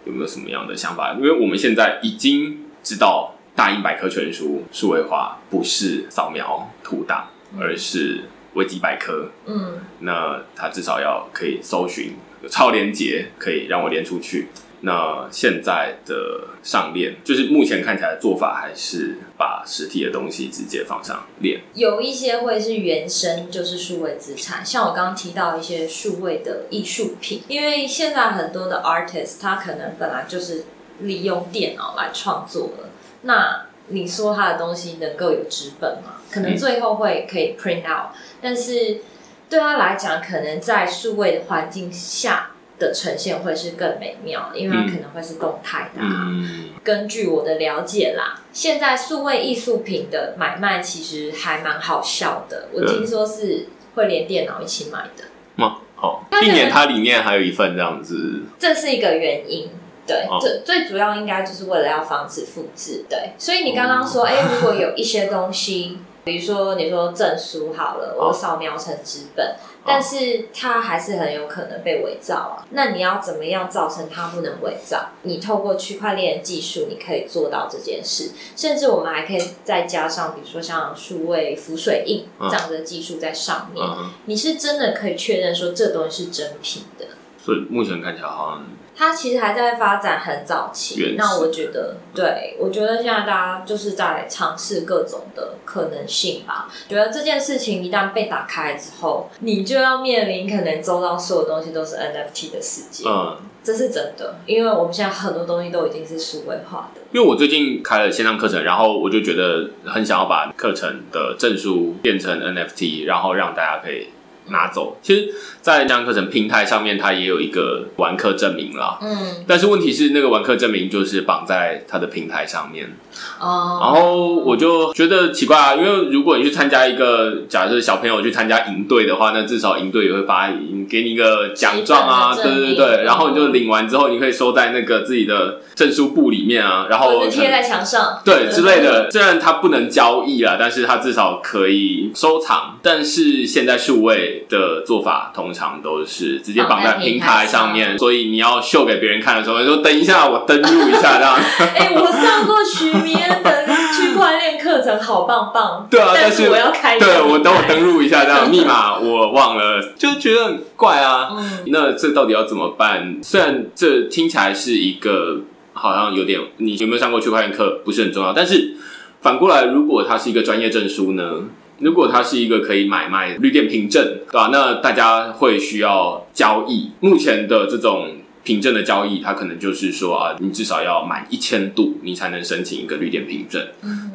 [0.06, 7.30] 有没有什么样的想法，因为我们现在已经知道大英百科全书数位化不是扫描图档，
[7.60, 9.32] 而是维基百科。
[9.46, 12.14] 嗯，那它至少要可以搜寻
[12.44, 14.48] 有超连接，可以让我连出去。
[14.88, 21.60] 那现在的上链，就是目前看起来的做法，还是把实体的东西直接放上链。
[21.74, 30.64] 有一些会是原生，就是数位资产，像我刚刚提到一些数位的艺术品，因为现在很多的 artist 他可能本来就是
[31.02, 32.88] 利用电脑来创作的，
[33.24, 36.22] 那你说他的东西能够有纸本吗？
[36.32, 39.02] 可能最后会可以 print out，、但是
[39.50, 46.28] 对他来讲，可能在数位的环境下的呈现会是更美妙，因为它嗯可能会是动态的、啊。
[46.30, 52.70] 嗯，根据我的了解啦，现在数位艺术品的买卖其实还蛮好笑的。
[52.74, 55.24] 我对听说是会连电脑一起买的，
[55.56, 59.70] 嘛，好，它可能一年它里面还有一份这样子，这是一个原因。
[60.06, 63.04] 对哦，最、最主要应该就是为了要防止复制。
[63.10, 69.56] 对，所以你刚刚说，哎、如果有一些东西，比如说你说证书好了， 哦我扫描成纸本，
[69.88, 72.68] 但是它还是很有可能被伪造啊。
[72.72, 75.12] 那你要怎么样造成它不能伪造？
[75.24, 78.32] 你透过区块链的技术，你可以做到这件事。
[78.56, 83.84] 甚至我们还可以再加上，比如说像数位浮水印嗯这样的技术在上面，
[84.26, 87.06] 你是真的可以确认说这东西是真品的。
[87.40, 88.68] 所以目前看起来好像
[88.98, 96.68] 它其实还在发展很早期，那我觉得，对我觉得现在大家就是在尝试各种的可能性吧。
[96.90, 103.38] 觉得这件事情一旦被打开之后，你就要面临可能周遭所有东西都是 NFT 的世界，嗯。
[103.64, 107.02] 这是真的，因为我们现在很多东西都已经是数位化的。
[107.12, 114.08] 因为我最近开了线上课程，然后我就觉得很想要把课程的证书变成 NFT，然后让大家可以
[114.50, 114.98] 拿走。
[115.02, 118.98] 其实，在线上课程平台上面，它也有一个完课证明啦。
[119.02, 122.96] 嗯，但是问题是，那个完课证明就是绑在它的平台上面，
[123.40, 130.50] 哦，然后我就觉得奇怪啊，因为如果你去参加一个，假设小朋友去参加营队的话，那至少营队也会发
[130.90, 142.78] 给你一个奖状啊，对对对，然后你就领完之后，你可以收在那个自己的证书簿里面啊，然后贴在墙上，对之类的，虽然它不能交易啊，但是它至少可以收藏。
[142.82, 151.36] 但是现在数位的做法通常都是直接绑在平台上面，所以你要秀给别人看的时候，你说等一下，我登录一下这样。
[151.76, 155.88] 哎、我上过许明恩的区块链课程，好棒棒。
[155.92, 161.30] 对啊，但但是我要开对我等我登录一下，这样密码我忘了，就觉得很怪啊。
[161.32, 163.20] 嗯，那这到底要怎么办？
[163.22, 165.42] 虽然这听起来是一个
[165.74, 168.76] 好像有点，你有没有上过区块链课不是很重要，但是
[169.22, 171.44] 反过来，如果它是一个专业证书呢？
[171.80, 174.50] 如果它是一个可以买卖绿电凭证，对吧？
[174.52, 176.92] 那大家会需要交易。
[177.00, 183.62] 目前的这种凭证的交易，它可能就是说啊，你至少要满一千度，你才能申请一个绿电凭证。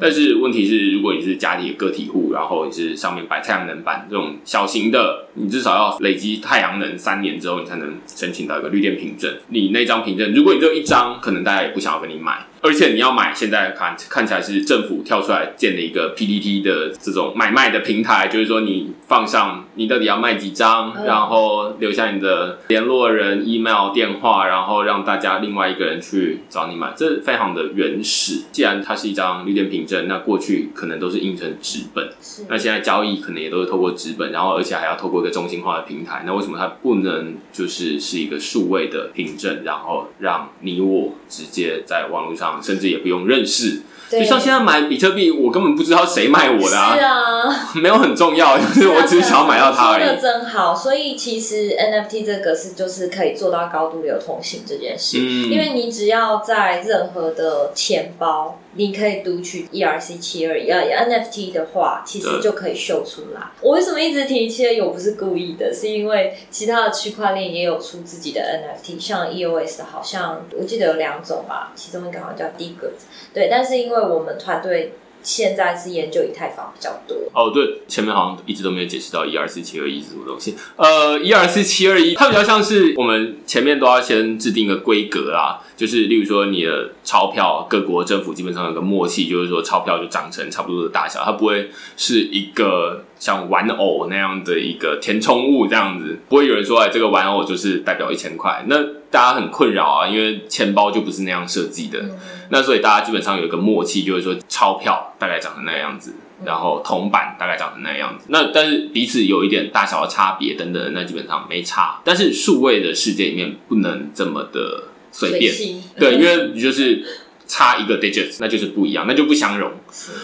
[0.01, 9.31] 但是问题是，如果你是家里的个体户，然后你是上面摆太阳能板这种小型的，你至少要累积太阳能三年之后，你才能申请到一个绿电凭证。
[9.49, 12.45] 你那张凭证，如果你只有一张，可能大家也不想要跟你买。
[12.63, 28.43] 而且你要买，现在看看起来是政府跳出来建的一个 PPT 的这种买卖的平台，就是说你放上你到底要卖几张，嗯然后留下你的联络人、email、电话，然后让大家另外一个人去找你买，这非常的原始。
[28.53, 32.13] 既然它是一张绿电凭证，那过去可能都是印成纸本，
[32.47, 36.23] 那现在交易可能也都是透过纸本，然后而且还要透过一个中心化的平台。
[36.25, 43.81] 那为什么它不能就是是一个数位的凭证，然后让你我直接在网络上，甚至也不用认识？
[44.11, 50.21] 就像现在买比特币，我根本不知道谁卖我的、是啊，啊， 没有很重要， 就是我只是想要买到它而说的已。
[50.21, 55.49] 真好，所以其实 NFT 这个是就是可以做到高度流通性这件事，嗯。
[55.49, 63.41] 因为你只要在任何的钱包，你可以读取 ERC 七二一呃 NFT 的话，其实就可以秀出来。
[63.61, 64.81] 我为什么一直提七二一？
[64.81, 73.03] 我不是故意的，是因为其他的区块链也有出自己的 NFT，像 EOS 好像我记得有两种吧，其中一个好像叫 Diggers，
[73.33, 74.93] 对，但是因为我们团队
[75.23, 80.55] 现在是研究以太坊比较多，哦，对，前面好像一直都没有解释到一二四七二一这种东西。
[80.75, 98.75] 呃，一二四七二一，它比较像是我们前面都要先制定个规格啦，就是例如说你的钞票，各国政府基本上有个默契，就是说钞票就长成差不多的大小，它不会是一个像玩偶那样的一个填充物这样子，不会有人说哎，这个玩偶就是代表一千块，那
[99.09, 101.99] 大家很困扰啊，因为钱包就不是那样设计的。
[102.01, 102.11] 嗯
[102.49, 106.13] 那所以大家基本上有一个默契，就是说钞票大概长成那个样子，
[106.45, 108.25] 然后铜板大概长成那个样子。
[108.27, 112.01] 那但是彼此有一点大小的差别等等，那基本上没差。
[112.03, 115.51] 但是数位的世界里面不能这么的随便，
[115.97, 117.03] 对，因为你就是
[117.47, 119.71] 差一个 digits，那就是不一样，那就不相容。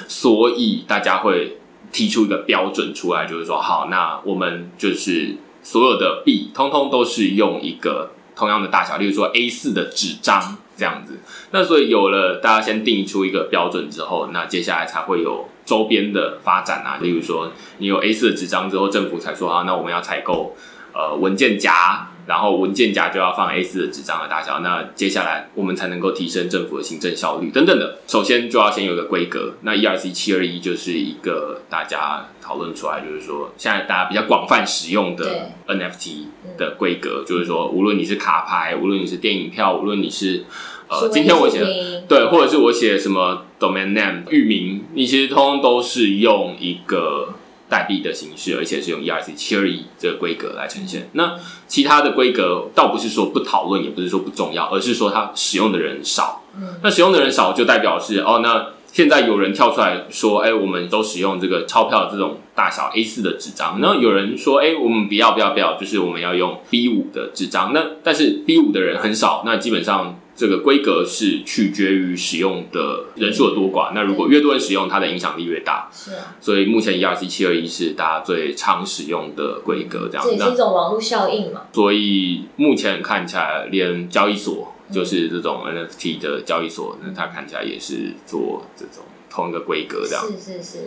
[0.07, 1.57] 所以大家会
[1.91, 11.19] 提出一个标准出来，就是说，好，那我们就是所有的币，通通都是用一个同样的大小，例如说 A 四的纸张这样子。
[11.51, 20.55] 那所以有了大家先定出一个标准之后，那接下来才会有周边的发展啊，例如说你有 A 四的纸张之后，政府才说啊，那我们要采购
[20.93, 22.07] 呃文件夹。
[22.29, 27.97] 然后文件夹就要放 A 4的纸张的大小，那接下来我们才能够提升政府的行政效率等等的。
[28.05, 36.25] 首先就要先有个规格，那 ERC 七二一就是一个大家讨论出来，就是说现在大家比较广泛使用的 NFT
[36.55, 40.45] 的规格，就是说无论你是卡牌，无论你是电影票，无论你是
[40.87, 47.33] 呃，今天我写的对，或者是我写什么 domain name 域名，你其实通通都是用一个
[47.69, 51.09] 代币的形式，而且是用 ERC 七二一这个规格来呈现。
[51.13, 56.43] 那其他的规格倒不是说不讨论，也不是说不重要，而是说它使用的人少。
[56.57, 63.79] 嗯那使用的人少，就代表是哦，那现在有人跳出来说，哎、我们都使用这个钞票这种大小 A 四的纸张。
[63.79, 67.71] 然后有人说，哎、我们不要不要不要，就是我们要用 B 五的纸张。
[67.71, 73.91] 那但是 B 五的人很少，那基本上这个规格是取决于使用的人数的多寡。
[73.93, 75.89] 那如果越多人使用，它的影响力越大。
[75.91, 81.63] 是啊，所以目前 ERC 七二一是大家最常使用的规格，这样这也是一种网络效应嘛。
[81.73, 90.23] 所以目前看起来，连交易所就是这种 NFT 的交易所，那它看起来也是做这种同一个规格这样。
[90.25, 90.77] 是是是，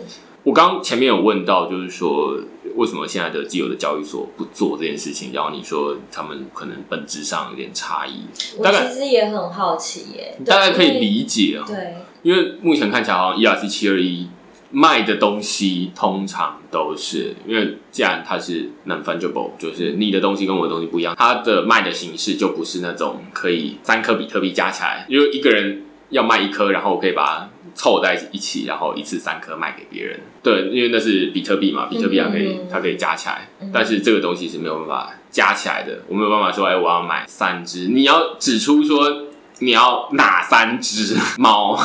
[0.43, 2.37] 我刚前面有问到，就是说
[2.75, 8.25] 为什么现在的既有的交易所不做这件事情，然后你说他们可能本质上有点差异，
[8.57, 14.27] 我大概其实也很好奇耶，对大概可以理解啊、对，因为目前看起来好像 ERC 七二一
[14.69, 30.19] 卖的东西通常都是，因为既然它是 non fungible，就是你的东西跟我的东西不一样，它的卖的形式就不是那种可以三颗比特币加起来，因为一个人要卖一颗，然后我可以把它凑在一起，然后一次三颗卖给别人。
[30.41, 39.27] 对，因为那是比特币嘛，比特币它可以、嗯它可以加起来嗯，但是这个东西是没有办法加起来的，我没有办法说，哎，我要买三只，你要指出说。
[39.59, 41.79] 你要哪三只猫？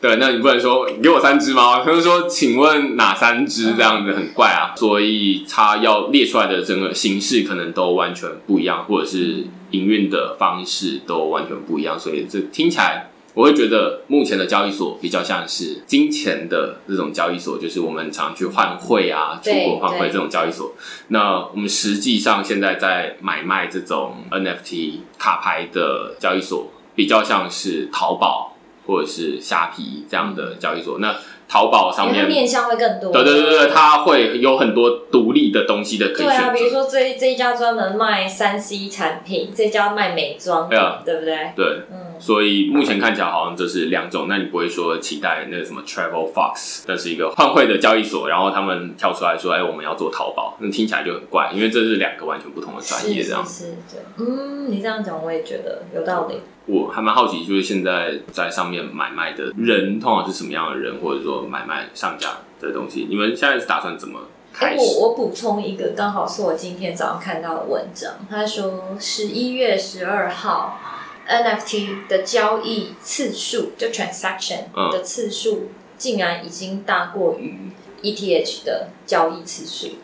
[0.00, 20.72] 对， 对，那你不能说给我三只猫，他就说请问哪三只这样子很怪啊，所以它要列出来的整个形式可能都完全不一样，或者是营运的方式都完全不一样，所以这听起来我会觉得目前的交易所比较像是金钱的这种交易所，就是我们常去换汇啊、出国换汇这种交易所。
[21.08, 28.56] 那我们实际上现在在买卖这种 NFT 卡牌的交易所，比较像是淘宝
[28.86, 30.98] 或者是虾皮这样的交易所。
[30.98, 31.14] 那
[31.48, 33.12] 淘宝上面，面向会更多。
[33.12, 36.50] 对对对对，它会有很多独立的东西的可以对啊。
[36.50, 41.52] 比如说这这一家专门卖三 C 产品，这家卖美妆，对啊对不对？
[41.54, 53.44] 对，嗯，所以目前看起来好像就是两种，那你不会说期待那个什么 Travel Fox，那是一个换汇的交易所，然后他们跳出来说，哎，我们要做淘宝，那听起来就很怪，因因为这是两个完全不同的专业，这样。
[53.44, 56.36] 是是是，对，嗯，你这样讲我也觉得有道理。
[56.66, 63.06] 我还蛮好奇，就是现在在上面买卖的人，通常是什么样的人，或者说买卖上架的东西？
[63.08, 64.78] 你们现在是打算怎么开始？
[64.78, 70.80] 我我补充一个，刚好是我今天早上看到的文章，他说十一月十二号
[71.28, 77.70] NFT 的交易次数，就 transaction 的次数，竟然已经大过于
[78.02, 79.94] ETH 的交易次数，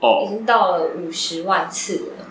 [0.00, 2.21] 哦，已经到了五十万次了。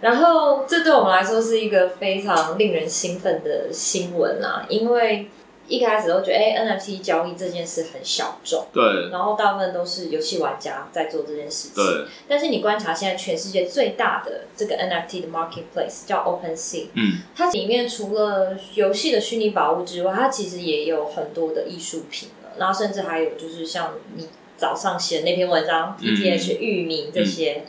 [0.00, 4.64] 然后，这对我们来说是一个非常令人兴奋的新闻啊！
[4.70, 5.28] 因为
[5.68, 12.06] 一开始都觉得，哎，NFT 交易这件事很小众，对，然后大部分都是游戏玩家在做这件事情，对。
[12.26, 24.26] 但是你观察现在全世界最大的这个 NFT 的 marketplace 叫 OpenSea，嗯，它里面除了游戏的虚拟宝物之外，它其实也有很多的艺术品了，然后甚至还有就是像你
[24.56, 27.64] 早上写的那篇文章，ETH 域名这些。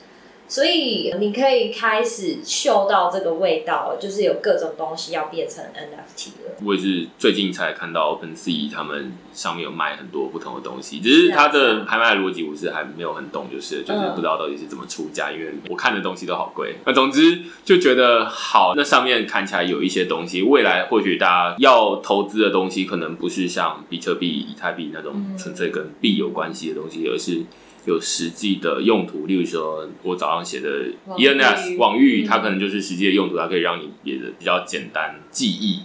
[0.51, 6.57] 所以你可以开始嗅到这个味道，就是有各种东西要变成 NFT 了。
[6.65, 16.75] 我也是最近才看到 OpenSea 他们上面有卖很多不同的东西，只是它的拍卖逻辑我是还没有很懂，就是就是不知道到底是怎么出价，因为我看的东西都好贵。
[16.85, 27.43] 那总之就觉得好，那上面看起来有一些东西，未来或许大家要投资的东西，可能不是像比特币、以太币那种纯粹跟币有关系的东西，而是。
[27.85, 30.69] 有实际的用途，例如说，我早上写的
[31.17, 35.79] ENS 网域，它可能就是实际的用途，它可以让你别的比较简单记忆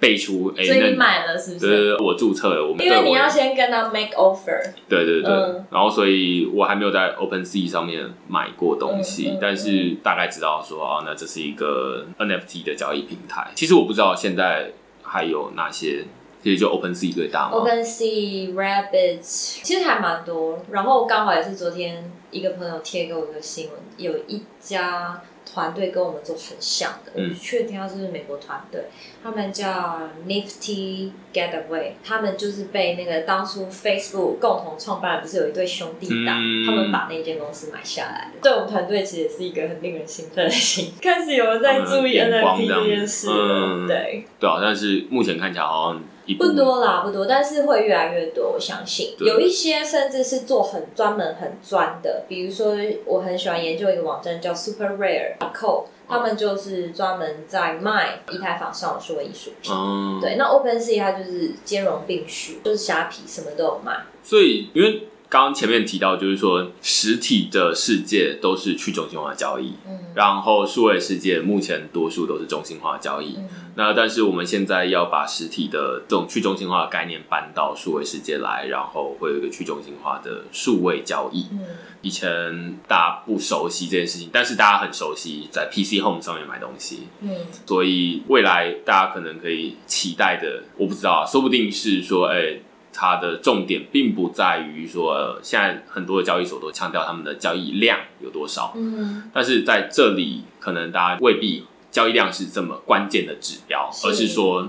[0.00, 0.54] 背出。
[0.54, 1.96] 所以你买了是不是？
[2.00, 4.58] 我注册了，我因为你要先跟他 make offer。
[4.88, 5.30] 对对对，
[5.70, 13.50] 然后所以我还没有在 OpenSea 上面买过东西，但是大概知道说，哦，那这是一个 NFT 的交易平台。
[13.54, 14.72] 其实我不知道现在
[15.02, 16.04] 还有哪些。
[16.44, 25.22] 其实就 Open Sea 最大嘛？Open Sea Rabbits 其实还蛮多，然后刚好也是昨天一个朋友贴给我一个新闻，有一家。
[25.46, 28.80] 团队跟我们做很像的，我不确定他是不是美国团队，
[29.22, 38.40] 他们叫 Nifty Getaway，他们就是被那个当初 Facebook 共同创办，不是有一对兄弟档，他们把那间公司买下来的。
[38.42, 43.86] 对我们团队其实也是一个很令人兴奋的心开始有人在注意 NFT 这件事了。
[43.86, 46.02] 对，对啊，但是目前看起来好像。
[46.38, 48.52] 不多啦，不多，但是会越来越多。
[48.52, 59.72] 我相信有一些甚至是做很专门、很专的，比如说我很喜欢研究一个网站叫 Super Rare Co，他们就是专门在卖以太坊上的数位艺术品。
[60.20, 64.04] 对，那 Open Sea 它就是兼容并蓄，就是虾皮什么都有卖。
[64.22, 65.08] 所以因为。
[65.34, 73.36] 刚刚前面提到，就是说实体的世界都是去中心化交易，嗯，然后数位世界目前多数都是中心化交易。
[73.74, 81.48] 那但是我们现在要把实体的这种去中心化的概念搬到数位世界来，然后会有一个去中心化的数位交易。
[81.50, 81.58] 嗯，
[82.00, 87.08] 以前大家不熟悉这件事情，但是大家很熟悉在 PC Home 上面买东西。
[87.22, 87.34] 嗯，
[87.66, 92.60] 所以未来大家可能可以期待的，我不知道，说不定是说，哎。
[92.94, 104.68] 它的重点并不在于说，现在很多的交易所都强调他们的交易量有多少，嗯，但是在这里可能大家未必交易量是这么关键的指标，而是说。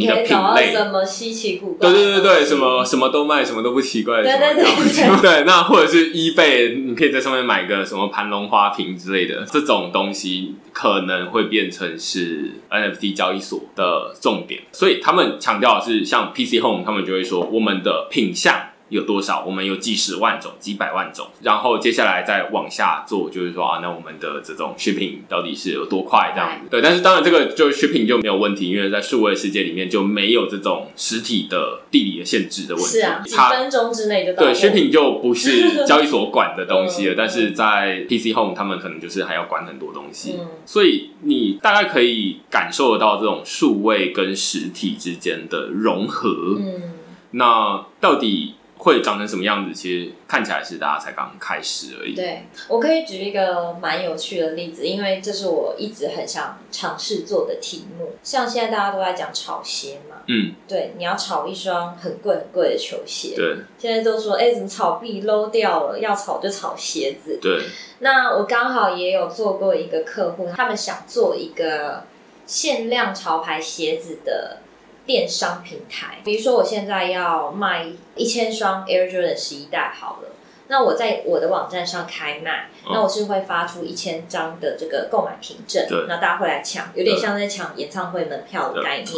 [0.00, 1.90] 你的品类什么稀奇古怪？
[1.90, 4.22] 对对对对，什么什么都卖，什么都不奇怪。
[4.22, 4.64] 对对对
[5.20, 14.62] 对，那或者是 eBay，你可以在上面买个什么盘龙花瓶之类的，这种东西可能会变成是 NFT 交易所的重点。
[14.72, 18.54] 所以他们强调的是，像 PC Home，他们就会说我们的品相。
[18.90, 19.44] 有多少？
[19.46, 26.32] 我们有几十万种、几百万种，然后接下来再往下做，就是说啊，那我们的这种 shipping 到底是有多快？
[26.34, 26.82] 这样子对。
[26.82, 32.90] 但是当然，这个就是 shipping 就没有问题，因为在数位世界里面就没有这种实体的地理的限制的问题。
[32.90, 34.42] 是啊，几分钟之内就到。
[34.42, 37.14] 对，shipping 就不是交易所管的 东西了。
[37.16, 40.36] 但是在 PC Home，他们可能就是还要管很多东西。
[40.66, 46.56] 所以你大概可以感受得到这种数位跟实体之间的融合。
[46.58, 46.94] 嗯，
[47.32, 48.54] 那到底？
[48.82, 49.74] 会长成什么样子？
[49.74, 52.14] 其实看起来是大家才刚开始而已。
[52.14, 58.12] 对我可以举一个蛮有趣的例子，因为这是我一直很想尝试做的题目。
[58.22, 65.98] 像现在大家都在讲炒鞋嘛，嗯，对，你要炒一双很贵很贵的球鞋，对，现在都说哎，怎么炒币 low 掉了？
[66.00, 67.38] 要炒就炒鞋子。
[67.42, 67.62] 对，
[67.98, 72.04] 那我刚好也有做过一个客户，他们想做一个
[72.46, 74.60] 限量潮牌鞋子的。
[75.06, 80.28] 电商平台，比如说我现在要卖一千双 Air Jordan 十一代好了，
[80.68, 89.08] 那我在我的网站上开卖，那我是会发出一千张的这个购买凭证，那大家会来抢，有点像在抢演唱会门票的概念。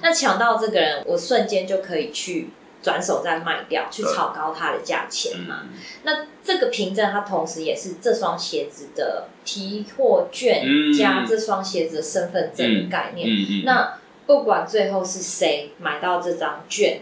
[0.00, 2.48] 那抢到这个人，我瞬间就可以去
[2.82, 5.64] 转手再卖掉，去炒高它的价钱嘛。
[6.04, 10.64] 那这个凭证它同时也是这双鞋子的提货券
[10.96, 13.28] 加这双鞋子的身份证的概念。
[13.64, 17.00] 那不管最后是谁买到这张券，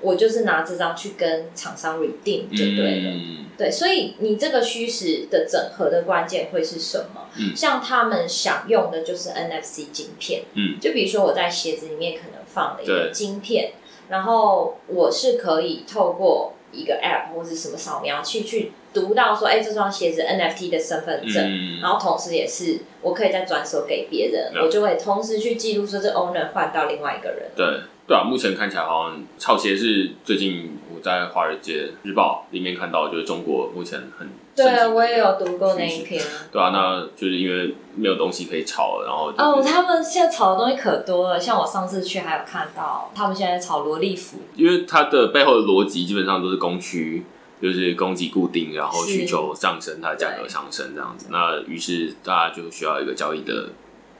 [0.00, 3.10] 我就是拿这张去跟厂商 redeem 就对了。
[3.10, 3.46] 嗯。
[3.56, 7.28] 对，所以你这个虚实的整合的关键会是什么？
[7.38, 7.54] 嗯。
[7.54, 10.80] 像他们想用的就是 NFC 晶片，嗯。
[10.80, 13.12] 就比如说我在鞋子里面可能放了一个对。
[13.12, 13.72] 晶片，
[14.08, 27.50] 然后我是可以透过一个 app 或是什么扫描去去读到说，哎，这双鞋子 NFT 的身份证，嗯然后同时也是我可以再转手给别人，嗯我就会同时去记录说这 owner 换到另外一个人。
[27.54, 27.66] 对
[28.06, 36.22] 对啊，目前看起来好像炒鞋是最近我在《华尔街日报》里面看到，就是中国目前很对，啊我也有读过那一篇。
[36.50, 47.24] 对啊，那就是因为没有东西可以炒了，然后、就是、哦，他们现在炒的东西可多了，像我上次去还有看到，他们现在炒萝莉服，因为它的背后的逻辑基本上都是供需，
[47.62, 51.28] 就是供给固定，然后需求上升，它的价格上升这样子。
[51.30, 53.70] 那于是大家就需要一个交易的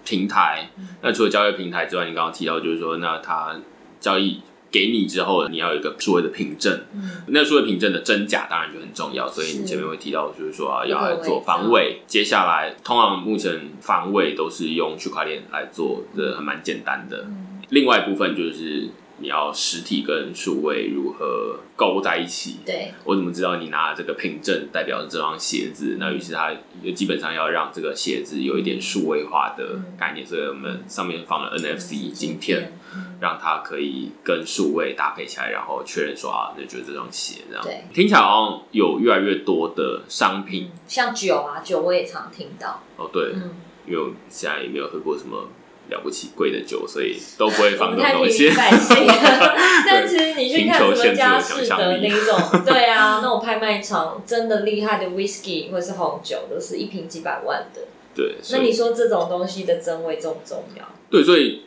[0.05, 0.71] 平台。
[0.79, 3.55] 嗯那除了交易平台之外，你刚刚提到就是说，那它
[4.01, 4.41] 交易
[4.73, 6.81] 给你之后，你要有一个数位的凭证。
[6.95, 12.01] 嗯，那数位凭证的真假当然就很重要，所以你前面会提到，就是说、要来做防伪。
[12.07, 17.27] 接下来，通常目前防伪都是用区块链来做的，还蛮简单的。
[17.29, 18.87] 嗯另外一部分就是
[19.23, 22.59] 你要实体跟数位如何勾在一起。
[22.67, 25.97] 对，我怎么知道你拿这个凭证代表这双鞋子？
[25.99, 26.53] 那于是它
[26.95, 33.13] 基本上要让这个鞋子有一点数位化的概念，所以我们上面放了 NFC 晶片，嗯。
[33.23, 37.63] 让它可以跟数位搭配起来，然后确认说啊，那就是这双鞋这样。
[37.63, 40.69] 对，听起来好像有越来越多的商品。
[40.89, 43.55] 像酒啊，酒我也常听到，哦，对，嗯，
[43.87, 45.47] 因为我现在也没有喝过什么
[45.93, 48.57] 了不起贵的酒，所以都不会我放们太平这种东西民。
[48.57, 49.07] 百姓，
[49.87, 57.83] 但其实你去 看什么佳士得那一种，对啊，那种拍卖场真的厉害的 whisky 或是红酒，都是一瓶几百万的。
[58.15, 60.85] 对，那你说这种东西的真伪重不重要？
[61.09, 61.63] 对，所以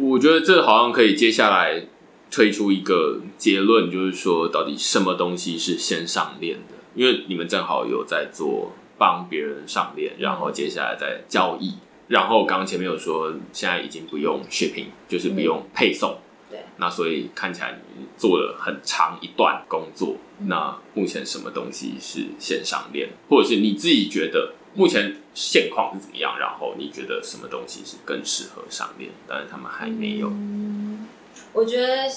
[0.00, 1.82] 我觉得这好像可以接下来
[2.30, 6.74] 推出一个结论，就是说到底什么东西是先上链的？
[6.94, 11.74] 因为你们正好有在做帮别人上链，然后接下来再交易。
[12.08, 16.18] 然后刚刚前面有说，现在已经不用 shipping，就是不用配送。
[16.50, 20.16] 对，那所以看起来你做了很长一段工作。
[20.40, 26.38] 嗯那目前什么东西是线上链，或者是你自己觉得目前现况是怎么样？
[26.38, 29.10] 然后你觉得什么东西是更适合上链？
[29.26, 30.28] 但是他们还没有。
[30.28, 31.08] 嗯，
[31.52, 32.08] 我觉得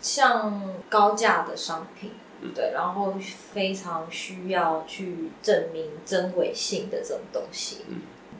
[0.00, 3.16] 像高价的商品，嗯对，然后
[3.52, 7.96] 非常需要去证明真伪性的这种东西，嗯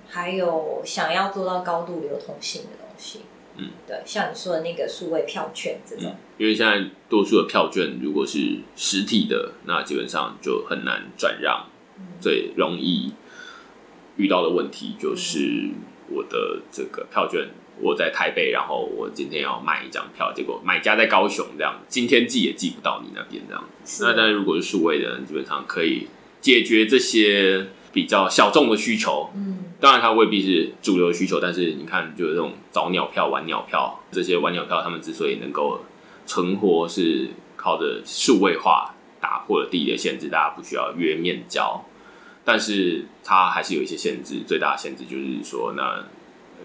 [0.09, 3.21] 还有想要做到高度流通性的东西，
[3.57, 11.67] 嗯，对，像你说的那个数位票券这种，因为现在多数的票券如果是实体的，那基本上就很难转让。
[12.21, 13.13] 最容易
[14.17, 15.71] 遇到的问题就是
[16.09, 17.49] 我的这个票券，
[17.81, 23.65] 我在台北，然后我今天要买一张票，结果买家在高雄，这样今天寄也寄不到你那边这样。
[24.01, 26.09] 那但是如果是数位的，基本上可以
[26.41, 29.31] 解决这些比较小众的需求。
[29.35, 35.81] 嗯，当然，它未必是主流的需求，但是你看，就是这种早鸟票、晚鸟票，这些晚鸟票，他们之所以能够
[36.27, 41.83] 存活，是靠着数位化打破了地理的限制，大家不需要约面交。
[42.45, 46.05] 但是它还是有一些限制，最大的限制就是说，那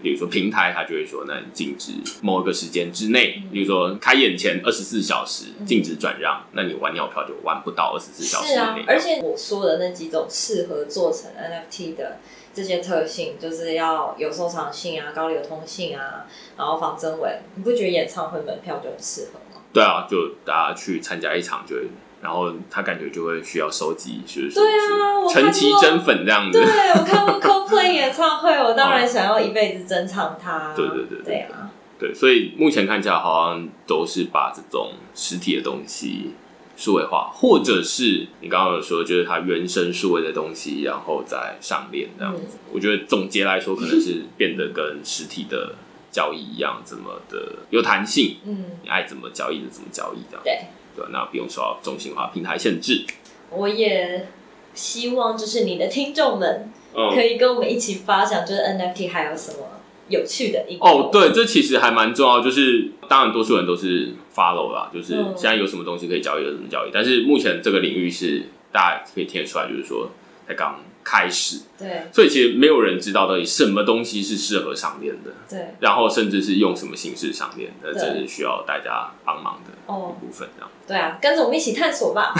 [0.02, 1.92] 比如说平台，它就会说，那你禁止
[2.22, 12.18] 某一个时间之内，比如说开演前二十四小时禁止转让，那你玩鸟票就玩不到二十四小时是啊。，而且我说的那几种适合做成 NFT 的
[12.52, 16.26] 这些特性，就是要有收藏性啊、高流通性啊，
[16.56, 19.62] 然后仿真伪，你不觉得演唱会门票就很适合吗？
[19.72, 21.82] 对啊，就大家去参加一场就会，
[22.20, 26.58] 然后他感觉就会需要收集，就是说对啊我陈绮贞粉这样子。
[26.60, 30.74] 对，我看过 Coldplay 演唱会，我当然想要一辈子珍藏它。
[30.74, 31.34] 对对对对对。
[31.52, 36.32] 啊，对，所以目前看起来好像都是把这种实体的东西
[36.76, 42.34] 数位化，或者是你刚刚有说，就是它原生数位的东西，然后再上链这样。
[42.36, 42.42] 子。
[42.54, 42.58] 嗯。
[42.72, 45.74] 我觉得总结来说，可能是变得跟实体的
[46.10, 50.42] 交易一样，这么的有弹性，嗯，你爱怎么交易就怎么交易这样。
[50.42, 50.60] 对，
[50.96, 53.04] 对，那不用受到中心化平台限制。
[53.50, 54.28] 我也
[54.74, 59.66] 希望就是你的听众们嗯可以跟我们一起发想，就是 NFT 还有什么
[60.08, 62.40] 有趣的应用哦，对，这其实还蛮重要。
[62.40, 66.90] 就是当然，多数人都是 follow 啦，就是嗯现在有什么东西可以交易，有什么交易。
[66.92, 70.10] 但是目前这个领域是大家可以听得出来，就是说
[70.46, 72.02] 才刚开始，对。
[72.12, 75.74] 所以其实没有人知道到底什么东西是适合上链的，对。
[75.80, 78.00] 然后甚至是用什么形式上链的，对。
[78.00, 80.14] 这是需要大家帮忙的哦。
[80.16, 80.70] 一部分，这样。
[80.86, 82.34] 对啊，跟着我们一起探索吧。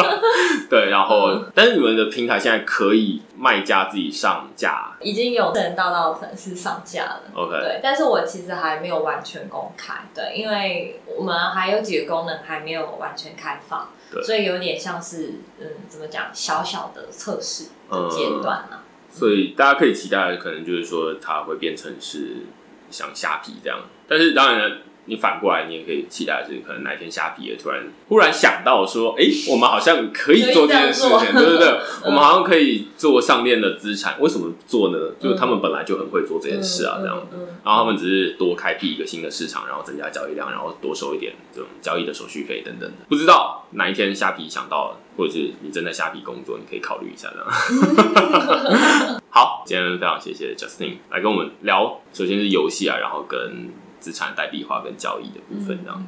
[0.70, 1.52] 对，然后、嗯。
[1.54, 4.96] 但是你们的平台现在可以卖家自己上架。
[5.00, 7.22] 已经有人道道的粉丝上架了。
[7.34, 18.82] ，OK，对，但是我其实还没有完全公开，对，因为我们还有几个功能还没有完全开放对，所以有点像是嗯，怎么讲，小小的测试的阶段啊。
[19.10, 22.46] 所以大家可以期待可能就是说它会变成是
[22.90, 24.76] 像虾皮这样，但是当然呢。
[25.06, 34.20] 你反过来，你也可以期待的是，可能哪一天虾皮也突然忽然想到说，哎、我们好像可以做这件事情，对对对， 我们好像可以做上链的资产。
[34.20, 34.98] 为什么做呢？
[35.20, 37.26] 就是他们本来就很会做这件事啊，这样。
[37.64, 42.96] 然后他们只是多开辟一个新的市场，然后增加交易量，然后多收一点这种交易的手续费等等的。
[43.08, 49.20] 不知道哪一天虾皮想到了，或者是你正在虾皮工作，你可以考虑一下这样。
[49.30, 53.70] 好，今天非常谢谢 Justin 来跟我们聊，首先是游戏啊，然后跟
[54.06, 56.00] 资产代币化跟交易的部分这样。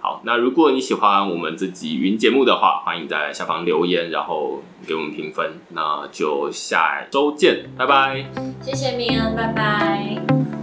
[0.00, 5.54] 好，那如果你喜欢我们这集云节目的话，欢迎在下方留言，然后给我们评分。
[5.70, 8.26] 那就下周见，拜拜。
[8.60, 10.57] 谢谢明恩，拜拜。